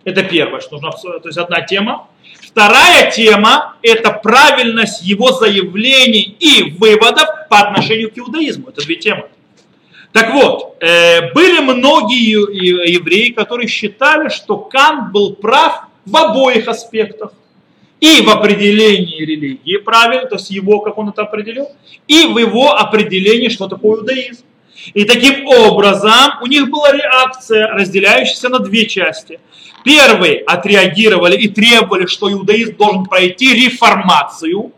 [0.08, 2.07] это первое, что нужно, то есть одна тема.
[2.50, 8.70] Вторая тема– это правильность его заявлений и выводов по отношению к иудаизму.
[8.70, 9.26] Это две темы.
[10.12, 17.32] Так вот, э, были многие евреи, которые считали, что Кант был прав в обоих аспектах.
[18.00, 21.68] И в определении религии правильно, то есть его, как он это определил,
[22.06, 24.44] и в его определении, что такое иудаизм.
[24.94, 29.40] И таким образом у них была реакция, разделяющаяся на две части.
[29.84, 34.72] Первые отреагировали и требовали, что иудаизм должен пройти реформацию.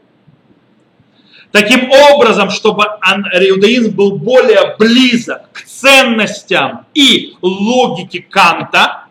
[1.53, 9.05] Таким образом, чтобы иудаизм был более близок к ценностям и логике Канта,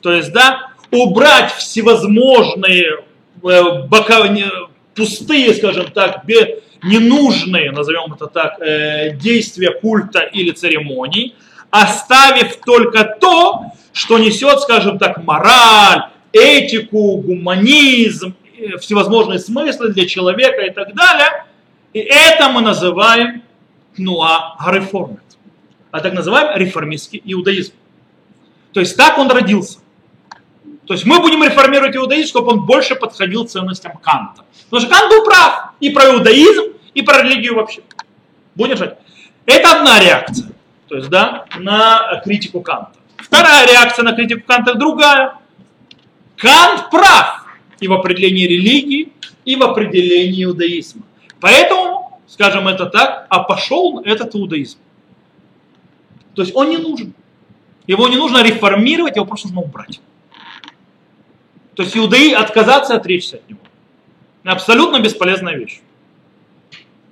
[0.00, 3.00] то есть, да, убрать всевозможные
[3.42, 4.28] э, бока,
[4.94, 6.24] пустые, скажем так,
[6.82, 11.34] ненужные, назовем это так, э, действия культа или церемоний,
[11.70, 20.62] оставив только то, что несет, скажем так, мораль, этику, гуманизм, э, всевозможные смыслы для человека
[20.62, 21.44] и так далее.
[21.92, 23.42] И это мы называем
[23.96, 25.20] нуа реформит.
[25.90, 27.72] А так называем реформистский иудаизм.
[28.72, 29.79] То есть так он родился.
[30.90, 34.42] То есть мы будем реформировать иудаизм, чтобы он больше подходил ценностям Канта.
[34.68, 37.82] Потому что Кант был прав и про иудаизм, и про религию вообще.
[38.56, 38.98] Будем решать.
[39.46, 40.50] Это одна реакция.
[40.88, 42.90] То есть, да, на критику Канта.
[43.18, 45.38] Вторая реакция на критику Канта другая.
[46.34, 47.46] Кант прав
[47.78, 49.12] и в определении религии,
[49.44, 51.02] и в определении иудаизма.
[51.38, 54.80] Поэтому, скажем это так, а пошел этот иудаизм.
[56.34, 57.14] То есть он не нужен.
[57.86, 60.00] Его не нужно реформировать, его просто нужно убрать.
[61.80, 63.60] То есть иудеи отказаться, отречься от него.
[64.44, 65.80] Абсолютно бесполезная вещь.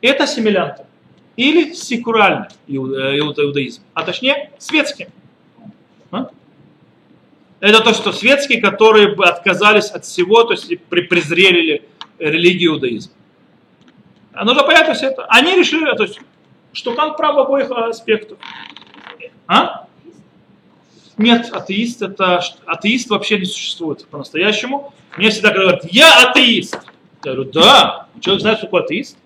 [0.02, 0.84] Это ассимилянты.
[1.36, 3.80] Или секуральный э, иудаизм.
[3.94, 5.06] А точнее, светский.
[6.10, 6.28] А?
[7.60, 11.88] Это то, что светские, которые бы отказались от всего, то есть презрели
[12.18, 13.14] религию иудаизма.
[14.34, 15.24] А нужно понять, то есть это.
[15.30, 16.20] Они решили, то есть,
[16.74, 18.36] что Кант прав обоих аспектах.
[19.46, 19.87] А?
[21.18, 24.94] Нет, атеист это атеист вообще не существует по-настоящему.
[25.16, 26.78] Мне всегда говорят, я атеист.
[27.24, 28.06] Я говорю, да.
[28.20, 29.18] Человек знает, что такое атеист.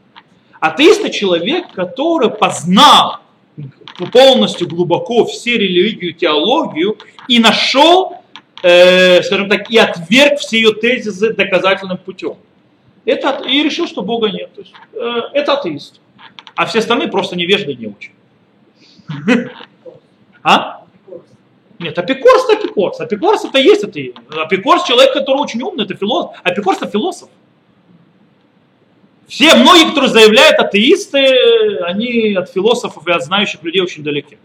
[0.59, 3.21] Атеист это человек, который познал
[4.11, 6.97] полностью глубоко все религию, теологию
[7.29, 8.23] и нашел,
[8.63, 12.37] э, скажем так, и отверг все ее тезисы доказательным путем.
[13.05, 14.55] Это, и решил, что Бога нет.
[14.55, 16.01] То есть, э, это атеист.
[16.55, 18.13] А все остальные просто невежды не учат.
[20.45, 20.82] А?
[21.83, 23.01] Нет, апикорс это апикорс.
[23.01, 24.01] Апикорс это есть это.
[24.41, 26.37] Апикорс человек, который очень умный, это философ.
[26.45, 27.29] Апикорс это философ.
[29.27, 34.39] Все, многие, которые заявляют атеисты, они от философов и от знающих людей очень далеки.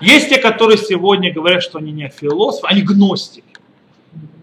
[0.00, 3.44] Есть те, которые сегодня говорят, что они не философы, они гностики.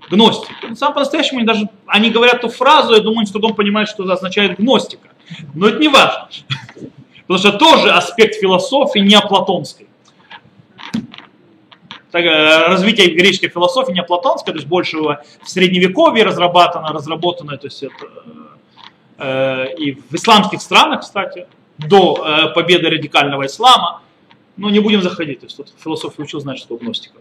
[0.10, 0.54] Гностики.
[0.76, 4.04] Сам по-настоящему они даже, они говорят ту фразу, я думаю, они с трудом понимают, что
[4.04, 5.10] это означает гностика.
[5.54, 6.28] Но это не важно.
[7.28, 9.88] Потому что тоже аспект философии не платонской
[12.14, 17.66] так, э, развитие греческой философии не платонское, то есть больше в средневековье разработано, разработано, то
[17.66, 18.06] есть это,
[19.18, 21.48] э, и в исламских странах, кстати,
[21.80, 24.04] до э, победы радикального ислама.
[24.58, 27.18] Но не будем заходить, то есть тут философию учил, значит, что гностика.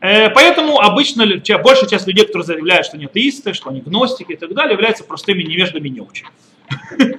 [0.00, 1.26] Э, поэтому обычно
[1.62, 5.04] большая часть людей, которые заявляют, что они атеисты, что они гностики и так далее, являются
[5.04, 6.26] простыми невеждами не очень.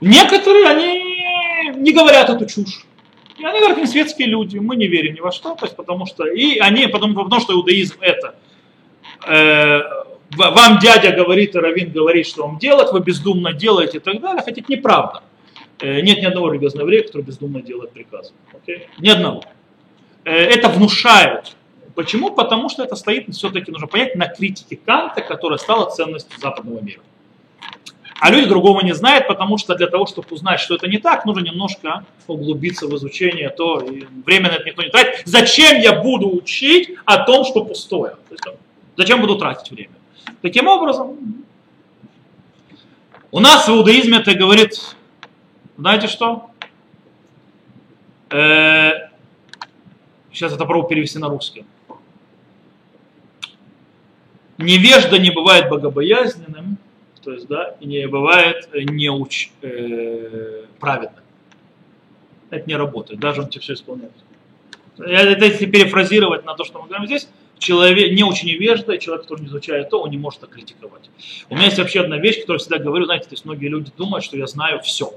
[0.00, 2.86] Некоторые, они не говорят эту чушь.
[3.38, 6.06] И они говорят, мы светские люди, мы не верим ни во что, то есть потому
[6.06, 8.36] что, и они, потому, потому что иудаизм это,
[9.26, 9.80] э,
[10.36, 14.42] вам дядя говорит, и раввин говорит, что вам делать, вы бездумно делаете и так далее,
[14.44, 15.22] хотя это неправда.
[15.80, 18.32] Э, нет ни одного религиозного еврея, который бездумно делает приказы.
[18.52, 18.82] Okay?
[18.98, 19.42] Ни одного.
[20.24, 21.56] Э, это внушает.
[21.94, 22.30] Почему?
[22.30, 27.02] Потому что это стоит, все-таки нужно понять, на критике Канта, которая стала ценностью западного мира.
[28.20, 31.24] А люди другого не знают, потому что для того, чтобы узнать, что это не так,
[31.24, 35.22] нужно немножко углубиться в изучение, то и время на это никто не тратит.
[35.24, 38.12] Зачем я буду учить о том, что пустое?
[38.28, 38.44] То есть,
[38.96, 39.94] зачем буду тратить время?
[40.42, 41.18] Таким образом,
[43.30, 44.94] у нас в иудаизме это говорит,
[45.76, 46.50] знаете что?
[48.30, 49.08] Э,
[50.32, 51.64] сейчас это попробую перевести на русский.
[54.56, 56.78] Невежда не бывает богобоязненным,
[57.24, 61.24] то есть, да, не бывает э, неуч, э, праведным.
[62.50, 64.12] Это не работает, даже он тебе все исполняет.
[64.98, 69.40] Это если перефразировать на то, что мы говорим здесь, человек, не очень невежда, человек, который
[69.40, 71.10] не изучает то, он не может так критиковать.
[71.48, 73.90] У меня есть вообще одна вещь, которую я всегда говорю, знаете, то есть многие люди
[73.96, 75.12] думают, что я знаю все.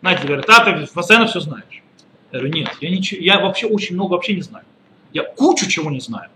[0.00, 1.82] Знаете, говорят, а ты постоянно все знаешь.
[2.32, 4.64] Я говорю, нет, я, ничего, я вообще очень много вообще не знаю.
[5.12, 6.28] Я кучу чего не знаю.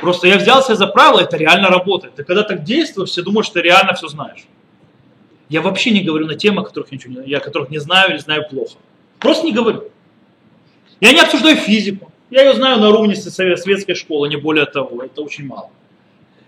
[0.00, 2.14] Просто я взялся за правило, это реально работает.
[2.14, 4.46] Ты когда так действуешь, все думают, что ты реально все знаешь.
[5.48, 8.48] Я вообще не говорю на темы, которых, ничего не, я которых не знаю или знаю
[8.48, 8.76] плохо.
[9.18, 9.90] Просто не говорю.
[11.00, 12.12] Я не обсуждаю физику.
[12.30, 15.02] Я ее знаю на уровне светской школы, не более того.
[15.02, 15.70] Это очень мало.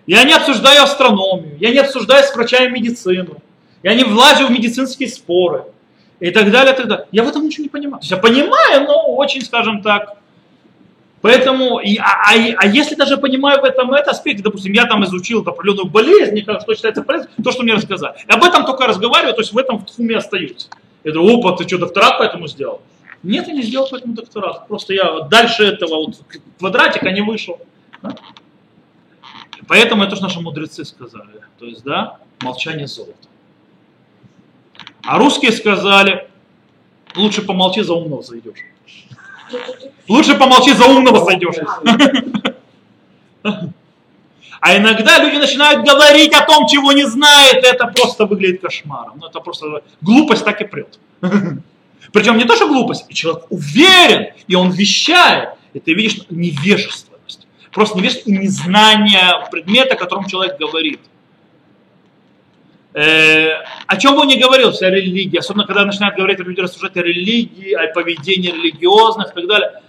[0.06, 1.56] Я не обсуждаю астрономию.
[1.58, 3.38] Я не обсуждаю с врачами медицину.
[3.82, 5.64] Я не влазю в медицинские споры.
[6.20, 7.06] И так далее, и так далее.
[7.10, 8.00] Я в этом ничего не понимаю.
[8.04, 10.18] Я понимаю, но очень, скажем так,
[11.22, 15.04] Поэтому, и, а, а, а если даже понимаю в этом этот аспект, допустим, я там
[15.04, 18.16] изучил определенную болезнь, что считается полезным, то, что мне рассказали.
[18.28, 20.68] И об этом только разговариваю, то есть в этом в тхуме остаюсь.
[21.04, 22.82] Я говорю, опа, ты что, докторат поэтому сделал?
[23.22, 24.66] Нет, я не сделал поэтому докторат.
[24.66, 26.20] Просто я дальше этого вот
[26.58, 27.60] квадратика не вышел.
[28.02, 28.16] Да?
[29.68, 31.40] Поэтому это же наши мудрецы сказали.
[31.60, 33.28] То есть, да, молчание золота.
[35.04, 36.28] А русские сказали,
[37.14, 38.58] лучше помолчи, за умного зайдешь.
[40.08, 41.56] Лучше помолчи, за умного зайдешь.
[44.60, 49.18] А иногда люди начинают говорить о том, чего не знают, это просто выглядит кошмаром.
[49.20, 50.98] Ну, это просто глупость так и прет.
[52.12, 57.46] Причем не то, что глупость, и человек уверен, и он вещает, и ты видишь невежественность.
[57.72, 61.00] Просто невежество и незнание предмета, о котором человек говорит.
[62.94, 67.02] Э, о чем он ни говорил, вся религия, особенно когда начинают говорить, люди рассуждать о
[67.02, 69.82] религии, о поведении религиозных и так далее,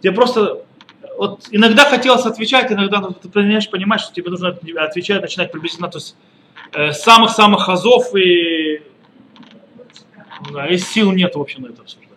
[0.00, 0.62] тебе просто
[1.16, 5.88] вот иногда хотелось отвечать, иногда ну, ты начинаешь понимать, что тебе нужно отвечать, начинать приблизительно,
[5.88, 6.16] то есть
[6.72, 8.82] э, самых-самых азов и,
[10.52, 12.08] да, и сил нет, в общем, на это обсуждать.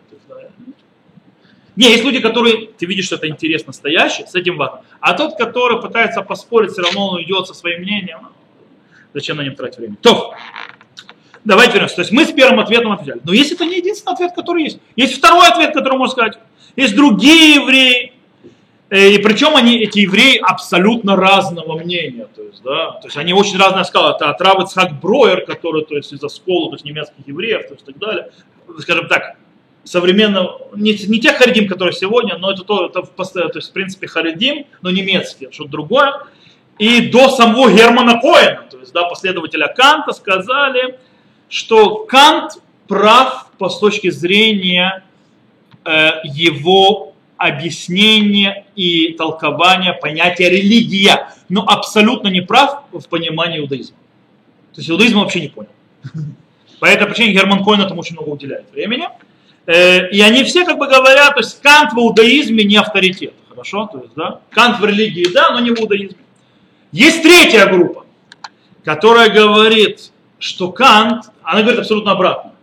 [1.76, 4.82] Не, есть люди, которые, ты видишь, что это интерес настоящий, с этим важно.
[5.00, 8.30] А тот, который пытается поспорить, все равно он идет со своим мнением, ну,
[9.14, 9.96] Зачем на нем тратить время?
[10.02, 10.34] То,
[11.44, 11.96] давайте вернемся.
[11.96, 13.20] То есть мы с первым ответом отвечали.
[13.24, 14.80] Но есть это не единственный ответ, который есть.
[14.96, 16.40] Есть второй ответ, который можно сказать.
[16.76, 18.14] Есть другие евреи.
[18.90, 22.28] Э, и причем они, эти евреи, абсолютно разного мнения.
[22.34, 24.16] То есть, да, то есть они очень разные сказали.
[24.16, 27.74] Это от Рав Ицхак Броер, который то есть, из Оскола, то есть немецких евреев, то
[27.74, 28.32] есть, так далее.
[28.80, 29.36] Скажем так,
[29.84, 34.08] современно, не, не тех харидим, которые сегодня, но это, то, это то есть, в принципе
[34.08, 36.14] харидим, но немецкие, что-то другое
[36.82, 38.64] и до самого Германа Коэна,
[38.94, 41.00] да, последователя Канта, сказали,
[41.50, 42.54] что Кант
[42.88, 45.04] прав по с точки зрения
[45.86, 53.98] э, его объяснения и толкования понятия религия, но абсолютно не прав в понимании иудаизма.
[54.74, 55.70] То есть иудаизм вообще не понял.
[56.80, 59.08] По этой причине Герман Коэн этому очень много уделяет времени.
[59.66, 63.34] Э, и они все как бы говорят, то есть Кант в иудаизме не авторитет.
[63.50, 63.90] Хорошо?
[63.92, 64.42] То есть, да?
[64.50, 66.18] Кант в религии, да, но не в иудаизме.
[66.92, 68.01] Есть третья группа,
[68.84, 72.54] которая говорит, что Кант, она говорит абсолютно обратно.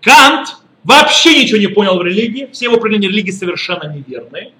[0.00, 4.52] Кант вообще ничего не понял в религии, все его определения религии совершенно неверные.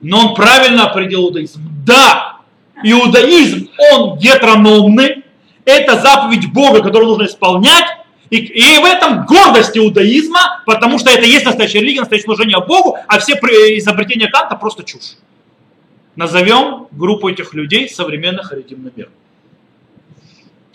[0.00, 1.60] Но он правильно определил иудаизм.
[1.84, 2.38] Да,
[2.82, 5.24] иудаизм, он гетерономный,
[5.64, 7.84] это заповедь Бога, которую нужно исполнять,
[8.30, 12.96] и, и в этом гордость иудаизма, потому что это есть настоящая религия, настоящее служение Богу,
[13.06, 15.16] а все изобретения Канта просто чушь
[16.16, 19.10] назовем группу этих людей современных харидимный мир.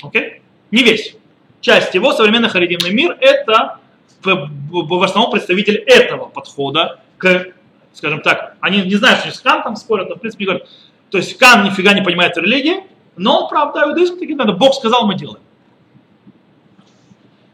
[0.01, 0.41] Окей?
[0.71, 1.15] Не весь.
[1.59, 3.79] Часть его современный харидимный мир это
[4.23, 7.47] в, основном представитель этого подхода к,
[7.93, 10.67] скажем так, они не знают, что с Кантом спорят, но в принципе говорят,
[11.09, 12.83] то есть Кан нифига не понимает религии,
[13.17, 15.41] но правда иудаизм таки надо, Бог сказал, мы делаем.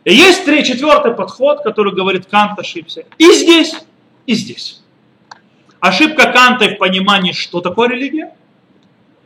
[0.06, 3.04] И есть три, четвертый подход, который говорит, Кант ошибся.
[3.18, 3.76] И здесь,
[4.26, 4.82] и здесь.
[5.82, 8.34] Ошибка Канта в понимании, что такое религия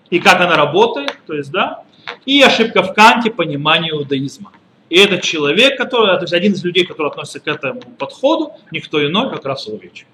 [0.10, 1.84] и как она работает, то есть, да,
[2.26, 4.52] и ошибка в Канте в понимании иудаизма.
[4.90, 9.06] И этот человек, который, то есть один из людей, который относится к этому подходу, никто
[9.06, 10.08] иной, как Раф Соловейчик.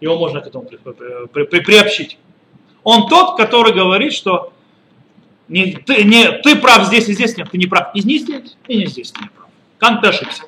[0.00, 2.18] Его можно к этому при, при, при, приобщить.
[2.82, 4.52] Он тот, который говорит, что
[5.48, 8.56] не, ты, не, ты прав здесь и здесь, нет, ты не прав и не здесь,
[8.68, 9.48] и не здесь ты не прав.
[9.78, 10.42] Кант ошибся.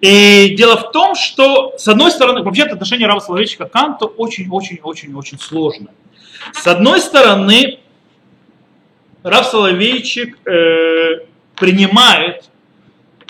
[0.00, 5.38] И дело в том, что, с одной стороны, вообще-то отношение Рава Соловейчика к Канту очень-очень-очень-очень
[5.38, 5.94] сложное.
[6.52, 7.78] С одной стороны,
[9.22, 12.44] Рав Соловейчик э, принимает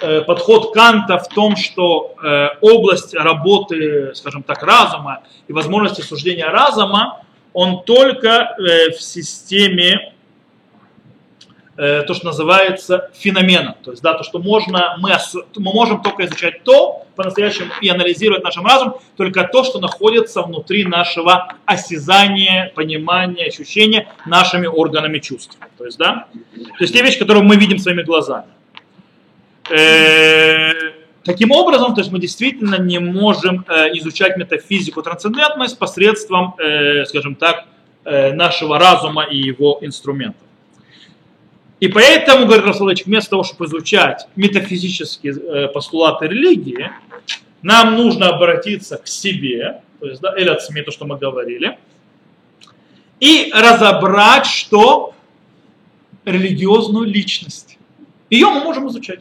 [0.00, 6.48] э, подход Канта в том, что э, область работы, скажем так, разума и возможности суждения
[6.48, 7.22] разума,
[7.52, 8.28] он только
[8.58, 10.14] э, в системе
[11.74, 13.76] Э, то, что называется феноменом.
[13.82, 15.12] То есть, да, то, что можно, мы,
[15.56, 20.84] мы можем только изучать то, по-настоящему, и анализировать нашим разумом, только то, что находится внутри
[20.84, 25.56] нашего осязания, понимания, ощущения нашими органами чувств.
[25.78, 28.48] То есть, да, то есть те вещи, которые мы видим своими глазами.
[29.70, 30.72] Э,
[31.24, 36.54] таким образом, то есть мы действительно не можем э, изучать метафизику, трансцендентность посредством,
[37.06, 37.64] скажем так,
[38.04, 40.42] нашего разума и его инструментов.
[41.82, 46.92] И поэтому, говорит Расулович, вместо того, чтобы изучать метафизические э, постулаты религии,
[47.60, 51.76] нам нужно обратиться к себе, то есть, да, Элят СМИ, то, что мы говорили,
[53.18, 55.16] и разобрать, что
[56.24, 57.76] религиозную личность.
[58.30, 59.18] Ее мы можем изучать.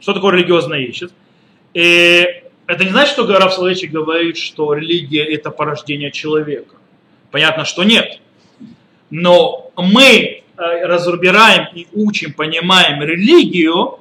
[0.00, 1.12] Что такое религиозная личность?
[1.74, 2.24] И
[2.66, 6.76] Это не значит, что Раф Соловейчик говорит, что религия это порождение человека.
[7.30, 8.18] Понятно, что нет.
[9.10, 14.00] Но мы разбираем и учим, понимаем религию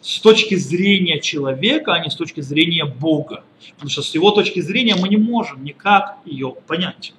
[0.00, 3.44] с точки зрения человека, а не с точки зрения Бога.
[3.74, 7.12] Потому что с его точки зрения мы не можем никак ее понять.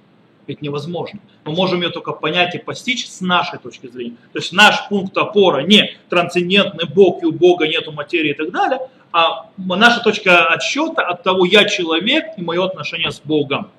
[0.47, 1.19] Ведь невозможно.
[1.43, 4.17] Мы можем ее только понять и постичь с нашей точки зрения.
[4.33, 8.51] То есть наш пункт опора не трансцендентный Бог, и у Бога нету материи и так
[8.51, 8.79] далее,
[9.11, 13.69] а наша точка отсчета от того, я человек и мое отношение с Богом.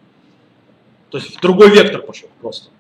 [1.11, 2.71] То есть в другой вектор пошел просто.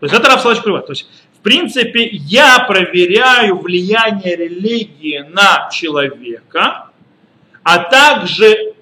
[0.00, 0.58] То есть это Раф Салач.
[0.58, 1.06] То есть
[1.40, 6.90] в принципе, я проверяю влияние религии на человека,
[7.62, 8.74] а также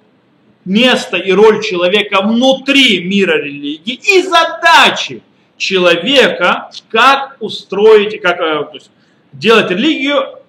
[0.65, 5.23] место и роль человека внутри мира религии и задачи
[5.57, 8.91] человека, как устроить, как э, то есть,
[9.33, 10.41] делать религию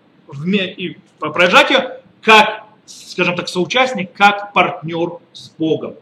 [0.45, 5.93] и проезжать ее как, скажем так, соучастник, как партнер с Богом.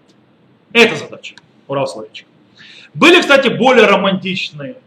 [0.72, 1.36] Это задача
[1.68, 2.28] Урал Славичек.
[2.94, 4.78] Были, кстати, более романтичные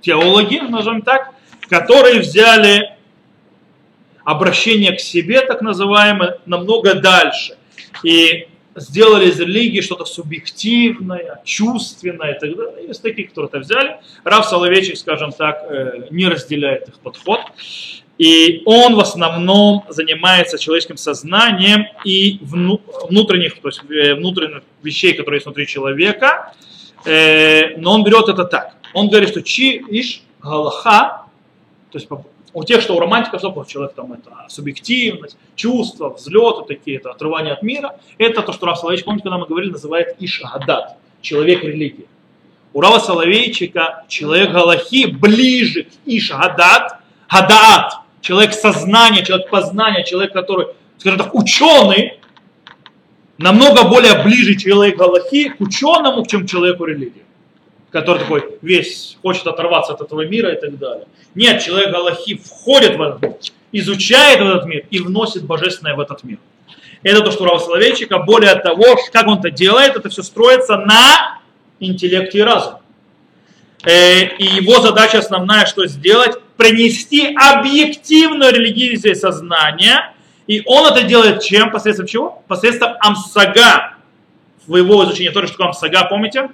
[0.00, 1.34] теологи, назовем так,
[1.68, 2.96] которые взяли
[4.24, 7.56] обращение к себе, так называемое, намного дальше.
[8.02, 12.86] И сделали из религии что-то субъективное, чувственное и так далее.
[12.88, 13.96] Есть такие, которые это взяли.
[14.24, 17.40] Рав Соловейчик, скажем так, э, не разделяет их подход.
[18.18, 25.38] И он в основном занимается человеческим сознанием и внутренних, то есть э, внутренних вещей, которые
[25.38, 26.52] есть внутри человека.
[27.06, 31.26] Э, но он берет это так он говорит, что чи иш галаха,
[31.90, 32.08] то есть
[32.52, 37.52] у тех, что у романтиков, что человек там это субъективность, чувства, взлеты такие, это отрывание
[37.52, 41.62] от мира, это то, что Рав Соловейчик, помните, когда мы говорили, называет иш гадат, человек
[41.62, 42.06] религии.
[42.72, 50.32] У Рава Соловейчика человек галахи ближе к иш гадат, гадаат, человек сознания, человек познания, человек,
[50.32, 50.68] который,
[50.98, 52.18] скажем так, ученый,
[53.38, 57.24] намного более ближе человек галахи к ученому, чем человеку религии
[57.90, 61.06] который такой весь хочет оторваться от этого мира и так далее.
[61.34, 63.36] Нет, человек Аллахи входит в этот мир,
[63.72, 66.38] изучает этот мир и вносит божественное в этот мир.
[67.02, 68.18] Это то, что Рава Соловейчика.
[68.18, 71.38] Более того, как он это делает, это все строится на
[71.78, 72.76] интеллекте и разуме.
[73.84, 80.12] Э, и его задача основная, что сделать, принести объективную религию сознания.
[80.46, 81.70] И он это делает чем?
[81.70, 82.42] Посредством чего?
[82.48, 83.94] Посредством амсага.
[84.66, 86.50] В его изучении тоже, что такое амсага, помните?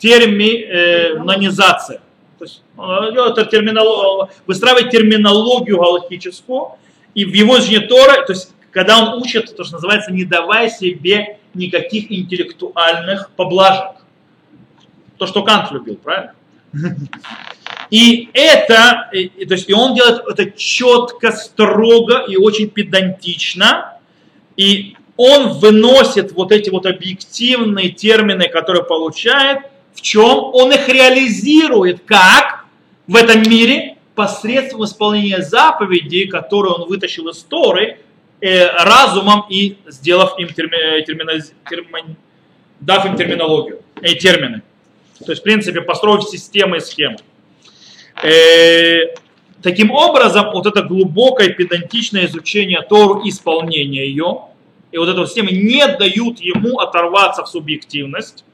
[0.00, 2.00] Терминизация.
[2.38, 6.72] То есть это терминолог, выстраивает терминологию галактическую,
[7.14, 10.70] и в его изучении Тора, то есть когда он учит, то, что называется, не давая
[10.70, 13.96] себе никаких интеллектуальных поблажек.
[15.18, 16.34] То, что Кант любил, правильно?
[17.90, 23.94] И это, и, то есть, и он делает это четко, строго и очень педантично.
[24.56, 29.62] И он выносит вот эти вот объективные термины, которые получает,
[29.94, 32.64] в чем он их реализирует, как
[33.06, 37.98] в этом мире посредством исполнения заповедей, которые он вытащил из Торы,
[38.40, 41.32] э, разумом и сделав им терми, термина,
[41.68, 42.16] термин,
[42.80, 44.62] дав им терминологию, и термины.
[45.24, 47.18] То есть, в принципе, построив системы и схемы.
[48.22, 49.14] Э,
[49.62, 54.42] таким образом, вот это глубокое педантичное изучение Тору, исполнение ее,
[54.92, 58.44] и вот эта система не дают ему оторваться в субъективность,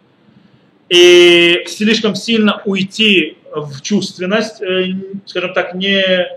[0.88, 6.28] и слишком сильно уйти в чувственность, э, скажем так, не,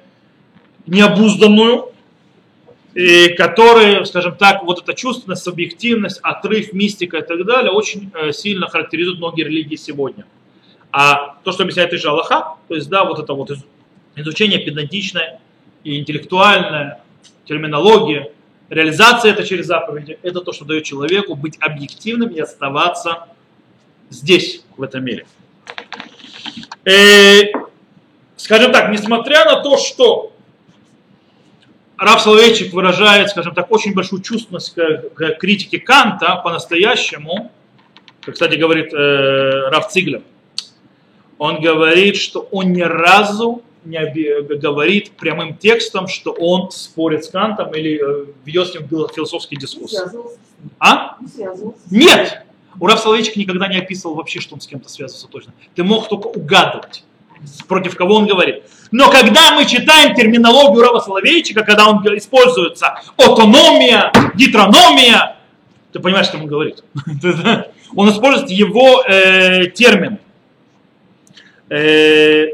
[0.88, 1.91] необузданную,
[2.95, 8.32] и которые, скажем так, вот эта чувственность, субъективность, отрыв, мистика и так далее очень э,
[8.32, 10.26] сильно характеризуют многие религии сегодня.
[10.91, 13.52] А то, что объясняет Иша Аллаха, то есть, да, вот это вот
[14.16, 15.39] изучение педантичное
[15.84, 17.02] и интеллектуальное,
[17.45, 18.32] терминология,
[18.70, 23.28] реализация это через заповеди, это то, что дает человеку быть объективным и оставаться
[24.10, 25.26] здесь, в этом мире.
[26.86, 27.51] И, э,
[28.38, 30.34] скажем так, несмотря на то, что
[31.97, 37.51] Раф Соловейчик выражает, скажем так, очень большую чувственность к, к критике Канта по-настоящему,
[38.22, 40.24] как, кстати, говорит э, Раф Циглер,
[41.38, 47.74] он говорит, что он ни разу не говорит прямым текстом, что он спорит с Кантом
[47.74, 49.95] или э, ведет с ним философский дискурс.
[50.80, 51.18] А?
[51.89, 52.43] Нет!
[52.80, 55.53] Урав Соловейчик никогда не описывал вообще, что он с кем-то связывается точно.
[55.76, 57.03] Ты мог только угадывать,
[57.67, 58.63] против кого он говорит.
[58.91, 65.38] Но когда мы читаем терминологию Урава Соловейчика, когда он используется автономия, гитрономия,
[65.91, 66.84] ты понимаешь, что он говорит.
[67.95, 70.20] он использует его э, термин.
[71.70, 72.47] Э,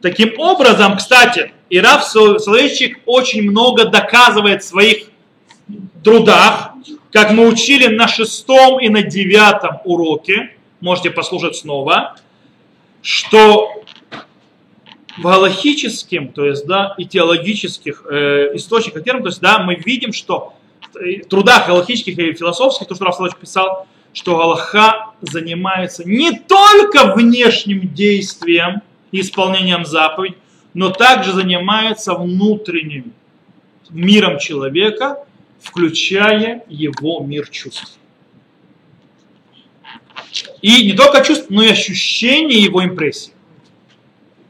[0.00, 5.08] таким образом, кстати, Ирав Соловейчик очень много доказывает своих
[6.02, 6.72] трудах,
[7.14, 10.50] как мы учили на шестом и на девятом уроке,
[10.80, 12.16] можете послушать снова,
[13.02, 13.84] что
[15.16, 20.54] в галахическим, то есть, да, и теологических э, источниках то есть, да, мы видим, что
[20.92, 27.94] в трудах галахических и философских, то, что Раф писал, что Галаха занимается не только внешним
[27.94, 30.36] действием и исполнением заповедей,
[30.74, 33.12] но также занимается внутренним
[33.90, 35.24] миром человека,
[35.64, 37.98] включая его мир чувств.
[40.62, 43.32] И не только чувств, но и ощущение его импрессии.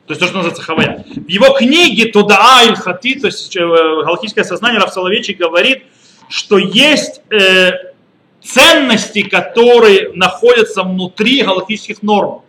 [0.07, 1.05] То есть то, что называется хавая.
[1.15, 5.85] В его книге Туда Иль Хати, то есть э, галактическое сознание, Раф говорит,
[6.29, 7.71] что есть э,
[8.43, 12.43] ценности, которые находятся внутри галактических норм.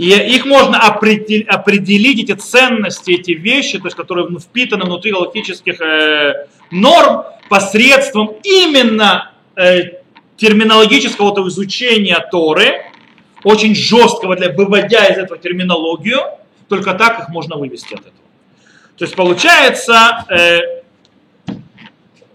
[0.00, 6.46] И их можно определить, эти ценности, эти вещи, то есть, которые впитаны внутри галактических э,
[6.70, 9.98] норм, посредством именно э,
[10.38, 12.86] терминологического вот изучения Торы,
[13.44, 16.20] очень жесткого, для, выводя из этого терминологию,
[16.70, 18.14] только так их можно вывести от этого.
[18.96, 20.60] То есть получается, э,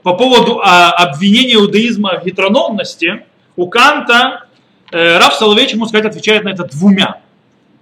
[0.03, 4.45] по поводу а, обвинения иудаизма в гетерономности, у Канта
[4.91, 7.24] э, Раф Соловейч, ему сказать, отвечает на это двумя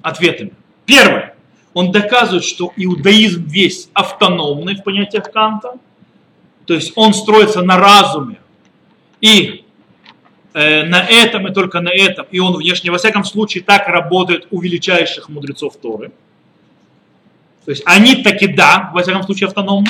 [0.04, 0.54] ответами.
[0.86, 1.36] Первое.
[1.74, 5.80] Он доказывает, что иудаизм весь автономный в понятиях Канта,
[6.68, 8.38] то есть он строится на разуме
[9.22, 9.66] и
[10.54, 14.47] э, на этом и только на этом, и он внешне, во всяком случае, так работает
[14.51, 16.12] у величайших мудрецов Торы.
[17.66, 19.89] То есть они таки да, во всяком случае, автономны.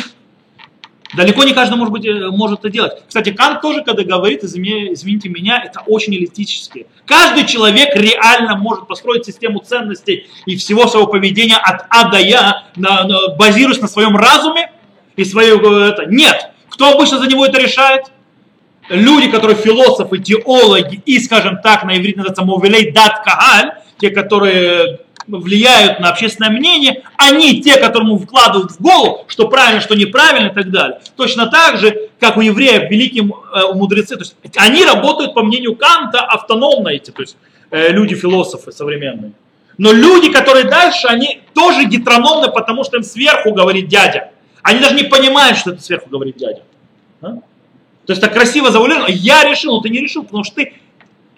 [1.15, 3.03] Далеко не каждый может, быть, э, может это делать.
[3.07, 6.87] Кстати, Кант тоже, когда говорит, извините меня, это очень элитически.
[7.05, 12.63] Каждый человек реально может построить систему ценностей и всего своего поведения от А до Я,
[13.37, 14.71] базируясь на своем разуме
[15.15, 16.05] и свое э, это.
[16.07, 16.49] Нет.
[16.69, 18.05] Кто обычно за него это решает?
[18.89, 24.99] Люди, которые философы, теологи и, скажем так, на иврите называется мовелей дат кагаль, те, которые
[25.27, 30.53] влияют на общественное мнение, они те, которым вкладывают в голову, что правильно, что неправильно и
[30.53, 30.99] так далее.
[31.15, 35.75] Точно так же, как у евреев великие э, мудрецы, то есть они работают, по мнению
[35.75, 37.37] Канта, автономно эти, то есть
[37.71, 39.33] э, люди-философы современные.
[39.77, 44.29] Но люди, которые дальше, они тоже гетрономны, потому что им сверху говорит дядя.
[44.61, 46.61] Они даже не понимают, что это сверху говорит дядя.
[47.21, 47.37] А?
[48.05, 49.07] То есть так красиво завуалировано.
[49.09, 50.73] Я решил, но ты не решил, потому что ты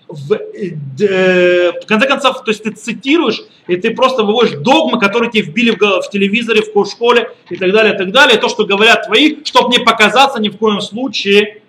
[0.08, 5.32] в, э, в конце концов, то есть ты цитируешь, и ты просто выводишь догмы, которые
[5.32, 8.38] тебе вбили в, в телевизоре, в школе и так далее, и так далее.
[8.38, 11.62] И то, что говорят твои, чтобы не показаться ни в коем случае,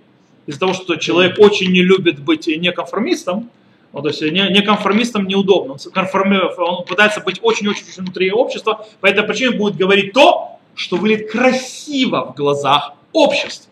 [0.46, 3.50] из-за того, что человек очень не любит быть неконформистом,
[3.92, 5.72] ну, то есть не, неконформистом неудобно.
[5.72, 10.96] Он, конформи, он пытается быть очень-очень внутри общества, по этой причине будет говорить то, что
[10.96, 13.70] выглядит красиво в глазах общества.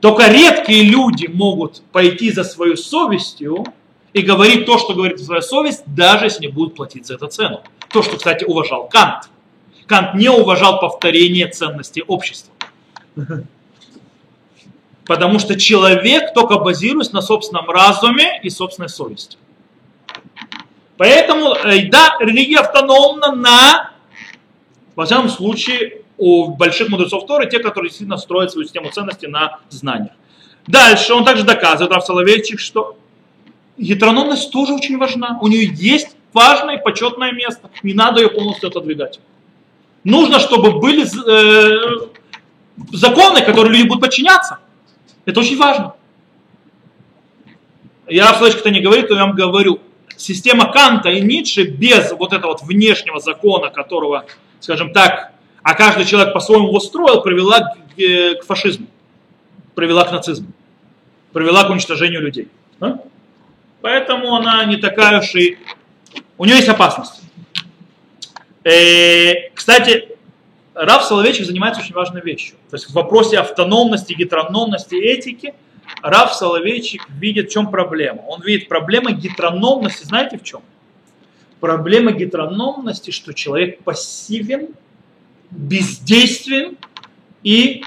[0.00, 3.64] Только редкие люди могут пойти за свою совестью
[4.12, 7.62] и говорить то, что говорит своя совесть, даже если не будут платить за это цену.
[7.88, 9.28] То, что, кстати, уважал Кант.
[9.86, 12.52] Кант не уважал повторение ценностей общества.
[15.06, 19.38] Потому что человек только базируется на собственном разуме и собственной совести.
[20.98, 23.92] Поэтому, э, да, религия автономна на,
[24.94, 29.60] во всяком случае, у больших мудрецов Торы, те, которые действительно строят свою систему ценностей на
[29.70, 30.12] знаниях.
[30.66, 32.98] Дальше он также доказывает, Рав Соловейчик, что
[33.78, 35.38] гетерономность тоже очень важна.
[35.40, 37.70] У нее есть важное и почетное место.
[37.82, 39.20] Не надо ее полностью отодвигать.
[40.04, 42.08] Нужно, чтобы были э,
[42.92, 44.58] законы, которые люди будут подчиняться.
[45.24, 45.94] Это очень важно.
[48.06, 49.80] Я Соловейчик это не говорит, то я вам говорю.
[50.16, 54.24] Система Канта и Ницше без вот этого вот внешнего закона, которого,
[54.60, 55.32] скажем так,
[55.62, 58.86] а каждый человек по-своему его строил, привела к, к фашизму,
[59.74, 60.48] привела к нацизму,
[61.32, 62.48] привела к уничтожению людей.
[62.80, 62.98] А?
[63.80, 65.58] Поэтому она не такая уж и...
[66.36, 67.20] У нее есть опасность.
[68.64, 70.08] Э, кстати,
[70.74, 72.56] Раф Соловейчик занимается очень важной вещью.
[72.70, 75.54] То есть в вопросе автономности, гетерономности, этики
[76.02, 78.20] Раф Соловейчик видит, в чем проблема.
[78.28, 80.60] Он видит проблему гетерономности, знаете в чем?
[81.60, 84.68] Проблема гетерономности, что человек пассивен
[85.50, 86.76] бездействен
[87.42, 87.82] и,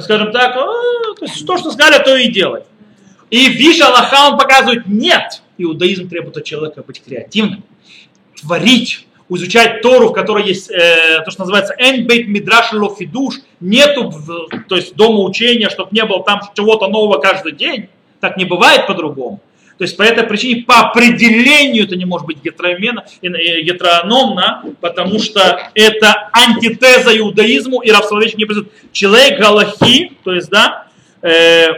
[0.00, 2.64] скажем так, а, то, есть то, что сказали, то и делать.
[3.30, 7.64] И Виша Аллаха он показывает, нет, иудаизм требует от человека быть креативным,
[8.40, 14.12] творить, изучать Тору, в которой есть э, то, что называется энбейт мидраш лофидуш, нету,
[14.68, 17.88] то есть дома учения, чтобы не было там чего-то нового каждый день.
[18.20, 19.40] Так не бывает по-другому.
[19.80, 26.28] То есть по этой причине по определению это не может быть гетерономно, потому что это
[26.34, 28.92] антитеза иудаизму и рабствоведчик не присутствует.
[28.92, 30.86] Человек Галахи, то есть, да,
[31.22, 31.68] э,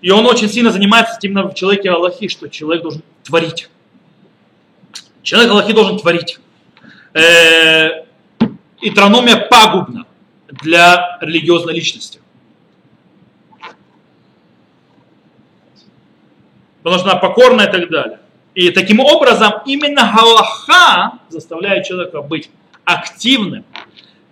[0.00, 3.68] и он очень сильно занимается именно в человеке Галахи, что человек должен творить.
[5.22, 6.40] Человек Галахи должен творить.
[7.12, 8.02] Э,
[8.80, 10.06] и трономия пагубна
[10.48, 12.18] для религиозной личности.
[16.84, 18.20] Потому что она покорная и так далее.
[18.54, 22.50] И таким образом именно Галаха заставляет человека быть
[22.84, 23.64] активным,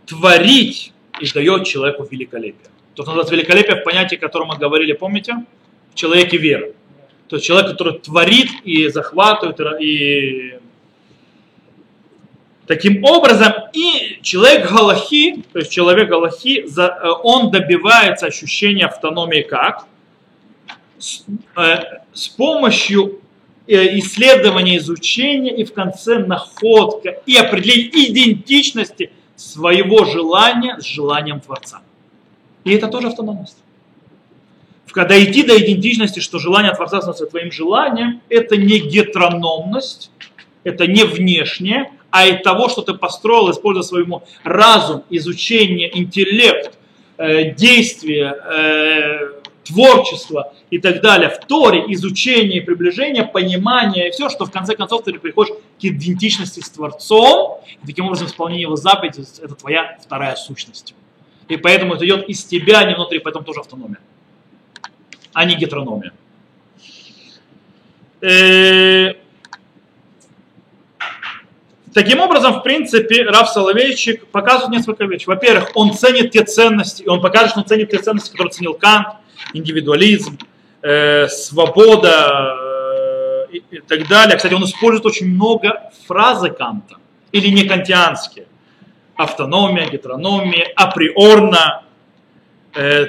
[0.07, 2.71] творить и дает человеку великолепие.
[2.95, 5.45] Тут называется великолепие в понятии, о котором мы говорили, помните?
[5.93, 6.75] В человеке веры.
[7.29, 10.59] То есть человек, который творит и захватывает, и
[12.67, 19.87] Таким образом, и человек Галахи, то есть человек Галахи, э, он добивается ощущения автономии как?
[21.03, 21.25] С,
[21.57, 21.79] э,
[22.13, 23.19] с помощью
[23.67, 31.83] э, исследования, изучения и в конце находка и определения идентичности своего желания с желанием Творца.
[32.63, 33.57] И это тоже автономность.
[34.93, 40.13] Когда идти до идентичности, что желание Творца становится твоим желанием, это не гетерономность,
[40.63, 46.79] это не внешнее, а из того, что ты построил, используя своему разум, изучение, интеллект,
[47.17, 54.47] э, действие, э, творчество и так далее, в Торе, изучение, приближение, понимание и все, что
[54.47, 59.23] в конце концов ты приходишь к идентичности с Творцом, и таким образом исполнение его заповедей–
[59.43, 60.95] это твоя вторая сущность.
[61.49, 63.99] И поэтому это идет из тебя, а не внутри, поэтому тоже автономия,
[65.35, 66.15] а не гетерономия.
[68.23, 69.13] Э,
[71.93, 75.27] Таким образом, в принципе, Раф Соловейчик показывает несколько вещей.
[75.27, 78.73] Во-первых, он ценит те ценности, и он покажет, что он ценит те ценности, которые ценил
[78.73, 79.09] Кант,
[79.53, 80.39] индивидуализм,
[80.83, 82.57] э, свобода
[83.53, 84.37] э, и, так далее.
[84.37, 86.97] Кстати, он использует очень много фразы Канта,
[87.31, 88.47] или не кантианские.
[89.17, 91.85] Автономия, гетерономия, априорно,
[92.75, 93.07] э,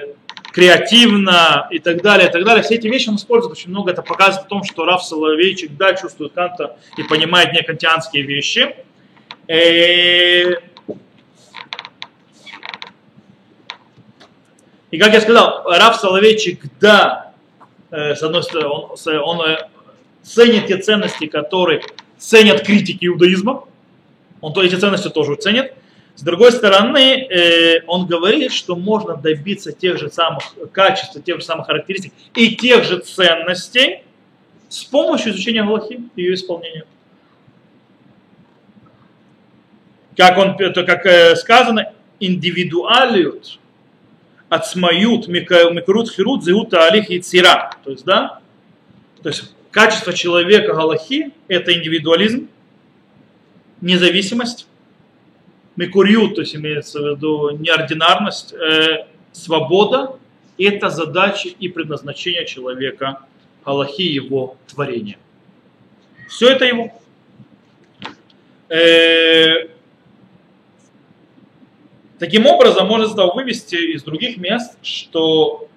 [0.52, 2.64] креативно и так далее, и так далее.
[2.64, 3.92] Все эти вещи он использует очень много.
[3.92, 8.76] Это показывает о том, что Раф Соловейчик, да, чувствует Канта и понимает не кантианские вещи.
[9.48, 10.52] Э,
[14.92, 17.33] и как я сказал, Раф Соловейчик, да,
[17.94, 19.58] э, с одной стороны, он, он э,
[20.24, 21.82] ценит те ценности, которые
[22.18, 23.66] ценят критики иудаизма.
[24.42, 25.74] Он то эти ценности тоже ценит.
[26.16, 31.44] С другой стороны, э, он говорит, что можно добиться тех же самых качеств, тех же
[31.44, 34.04] самых характеристик и тех же ценностей
[34.70, 36.86] с помощью изучения Галахи и ее исполнения.
[40.16, 43.60] Как, он, как сказано, индивидуалиют,
[44.54, 47.72] отсмают, микрут, хирут, зиут, алих и цира.
[47.84, 48.40] То есть, да,
[49.22, 52.48] то есть качество человека Галахи– это индивидуализм,
[53.82, 54.68] независимость,
[55.76, 60.18] Микурью, то есть имеется в виду неординарность, э, свобода–
[60.60, 63.22] это задача и предназначение человека,
[63.64, 65.18] Аллахи его творения.
[66.30, 66.92] Все это его.
[68.70, 69.70] Э,
[72.20, 75.68] таким образом, можно этого вывести из других мест, что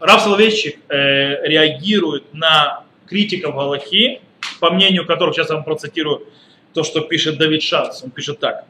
[0.00, 4.20] Рав Соловейчик э, реагирует на критиков Галахи,
[4.58, 6.26] по мнению которых, сейчас я вам процитирую,
[6.72, 8.02] то, что пишет Давид Шац.
[8.02, 8.64] Он пишет так.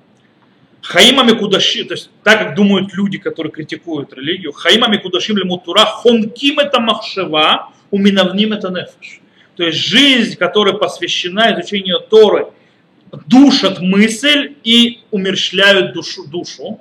[0.82, 6.58] Хаимами кудаши, то есть так как думают люди, которые критикуют религию, хаимами кудашим лемутура, хонким
[6.58, 9.20] это махшева, уминавним это нефеш.
[9.56, 12.48] То есть жизнь, которая посвящена изучению Торы,
[13.26, 16.26] душат мысль и умерщвляют душу.
[16.26, 16.80] душу.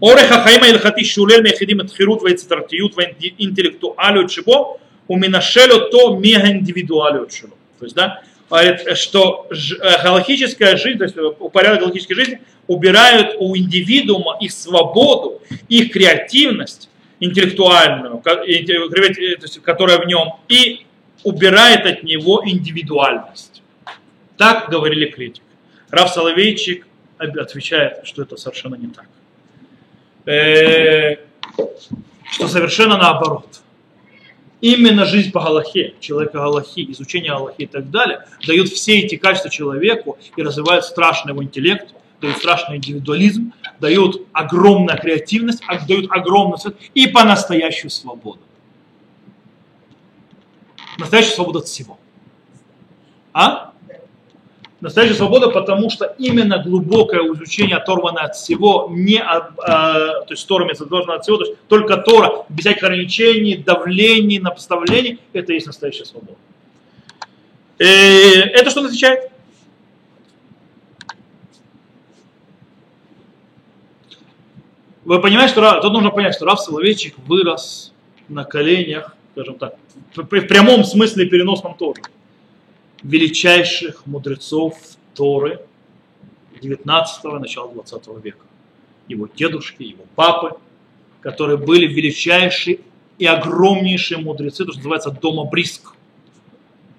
[0.00, 2.94] Ореха Хаима Ильхати Шулель Мехидим Тхирут Вайцитартиют
[3.38, 7.56] Интеллектуалю Чего Уминашелю То Мега Индивидуалю Чего.
[7.78, 13.34] То есть, да, говорит, что э, галактическая жизнь, то есть э, упорядок галактической жизни убирают
[13.38, 16.88] у индивидуума их свободу, их креативность
[17.20, 18.22] интеллектуальную,
[19.62, 20.86] которая в нем, и
[21.24, 23.57] убирает от него индивидуальность.
[24.38, 25.42] Так говорили критики.
[25.90, 26.86] Раф Соловейчик
[27.18, 29.06] отвечает, что это совершенно не так.
[30.24, 31.16] Э,
[32.30, 33.60] что совершенно наоборот
[34.60, 39.50] именно жизнь по Галахе, человека Галахи, изучение Галахи и так далее, дают все эти качества
[39.50, 46.58] человеку и развивают страшный его интеллект, дают страшный индивидуализм, дают огромную креативность, а дают огромную
[46.94, 48.40] и по-настоящую свободу.
[50.98, 51.98] Настоящую свободу от всего.
[53.32, 53.67] А?
[54.80, 60.46] Настоящая свобода, потому что именно глубокое изучение, оторванное от всего, не от, а, то есть
[60.46, 65.56] Тора оторванное от всего, то есть только Тора, без всяких ограничений, давлений, напоставлений, это и
[65.56, 66.38] есть настоящая свобода.
[67.78, 69.32] И это что он отвечает?
[75.04, 77.92] Вы понимаете, что тут нужно понять, что Раф Соловейчик вырос
[78.28, 79.74] на коленях, скажем так,
[80.14, 82.00] в прямом смысле переносном тоже
[83.02, 84.78] величайших мудрецов
[85.14, 85.60] Торы
[86.60, 88.44] 19-го, начала 20 века.
[89.06, 90.56] Его дедушки, его папы,
[91.20, 92.80] которые были величайшие
[93.18, 95.94] и огромнейшие мудрецы, то, что называется дома Бриск.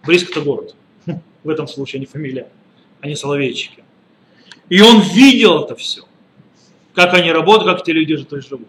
[0.05, 0.75] Бриск это город.
[1.43, 2.49] В этом случае, а не фамилия.
[3.01, 3.83] Они соловейчики.
[4.67, 6.01] И он видел это все.
[6.93, 8.67] Как они работают, как эти люди живут.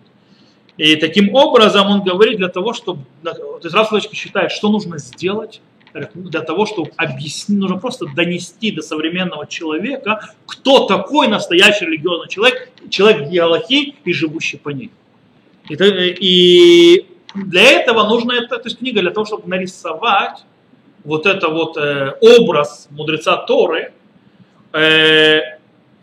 [0.77, 3.05] И таким образом он говорит для того, чтобы...
[3.23, 5.61] То есть Раф считает, что нужно сделать,
[5.93, 12.71] для того, чтобы объяснить, нужно просто донести до современного человека, кто такой настоящий религиозный человек,
[12.91, 14.91] человек Галахи и живущий по ней.
[15.69, 20.45] И, и для этого нужна эта то есть книга для того, чтобы нарисовать
[21.05, 23.93] вот это вот э, образ мудреца Торы
[24.73, 25.41] э,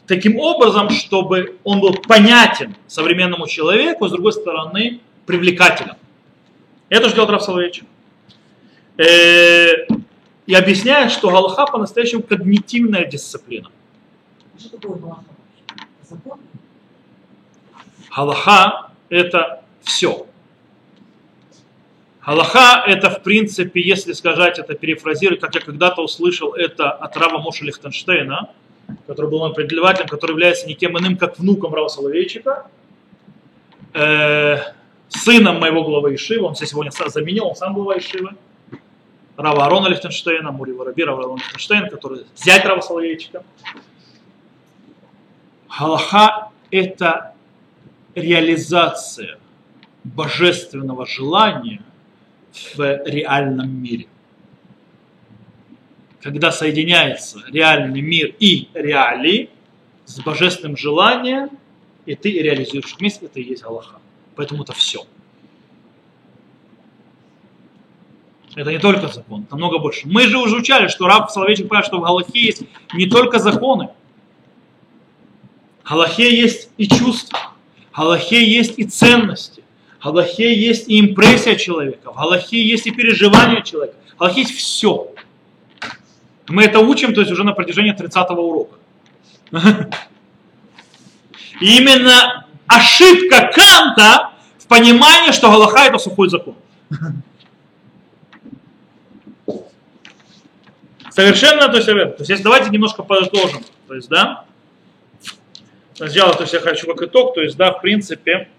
[0.07, 5.95] таким образом, чтобы он был понятен современному человеку, с другой стороны привлекателен.
[6.89, 7.85] Это ждет Раф Соловейчик.
[8.97, 9.85] Э,
[10.47, 13.69] и объясняет, что Галаха по-настоящему когнитивная дисциплина.
[14.57, 15.23] Что такое Галаха?
[16.09, 16.39] Закон?
[18.15, 20.25] Галаха– это все.
[22.25, 27.37] Галаха– это, в принципе, если сказать это, перефразировать, как я когда-то услышал это от Рава
[27.37, 28.49] Моша Лихтенштейна,
[29.05, 32.67] который был определителем, который является никем иным, как внуком Рава Соловейчика,
[33.93, 34.57] э,
[35.09, 38.31] сыном моего главы Ишива, он себя сегодня заменил, он сам глава Ишивы,
[39.37, 43.43] Рава Арона Лихтенштейна, Мури Воробей, Рава Арона Лихтенштейн, который зять Рава Соловейчика.
[45.79, 47.33] Галаха– это
[48.15, 49.37] реализация
[50.03, 51.83] божественного желания
[52.75, 54.07] в реальном мире.
[56.21, 59.51] Когда соединяется реальный мир и реалии
[60.05, 61.51] с божественным желанием,
[62.07, 63.99] и ты реализуешь вместе, это и есть Аллаха.
[64.35, 65.05] Поэтому это все.
[68.57, 70.07] Это не только закон, это много больше.
[70.07, 73.89] Мы же уже учали, что раб Соловейчик понимает, что в Галахе есть не только законы.
[75.83, 77.37] В Галахе есть и чувства.
[77.91, 79.63] В Галахе есть и ценности.
[79.99, 82.11] В Галахе есть и импрессия человека.
[82.11, 83.95] В Галахе есть и переживания человека.
[84.15, 85.07] В Галахе есть все.
[86.47, 88.79] Мы это учим, то есть уже на протяжении 30-го урока.
[91.61, 96.55] И именно ошибка Канта в понимании, что Галаха это сухой закон.
[101.17, 103.63] Совершенно, то есть, э, то есть давайте немножко подытожим.
[103.87, 104.45] То есть, да,
[105.95, 108.49] сначала, то есть я хочу как итог, то есть, да, в принципе,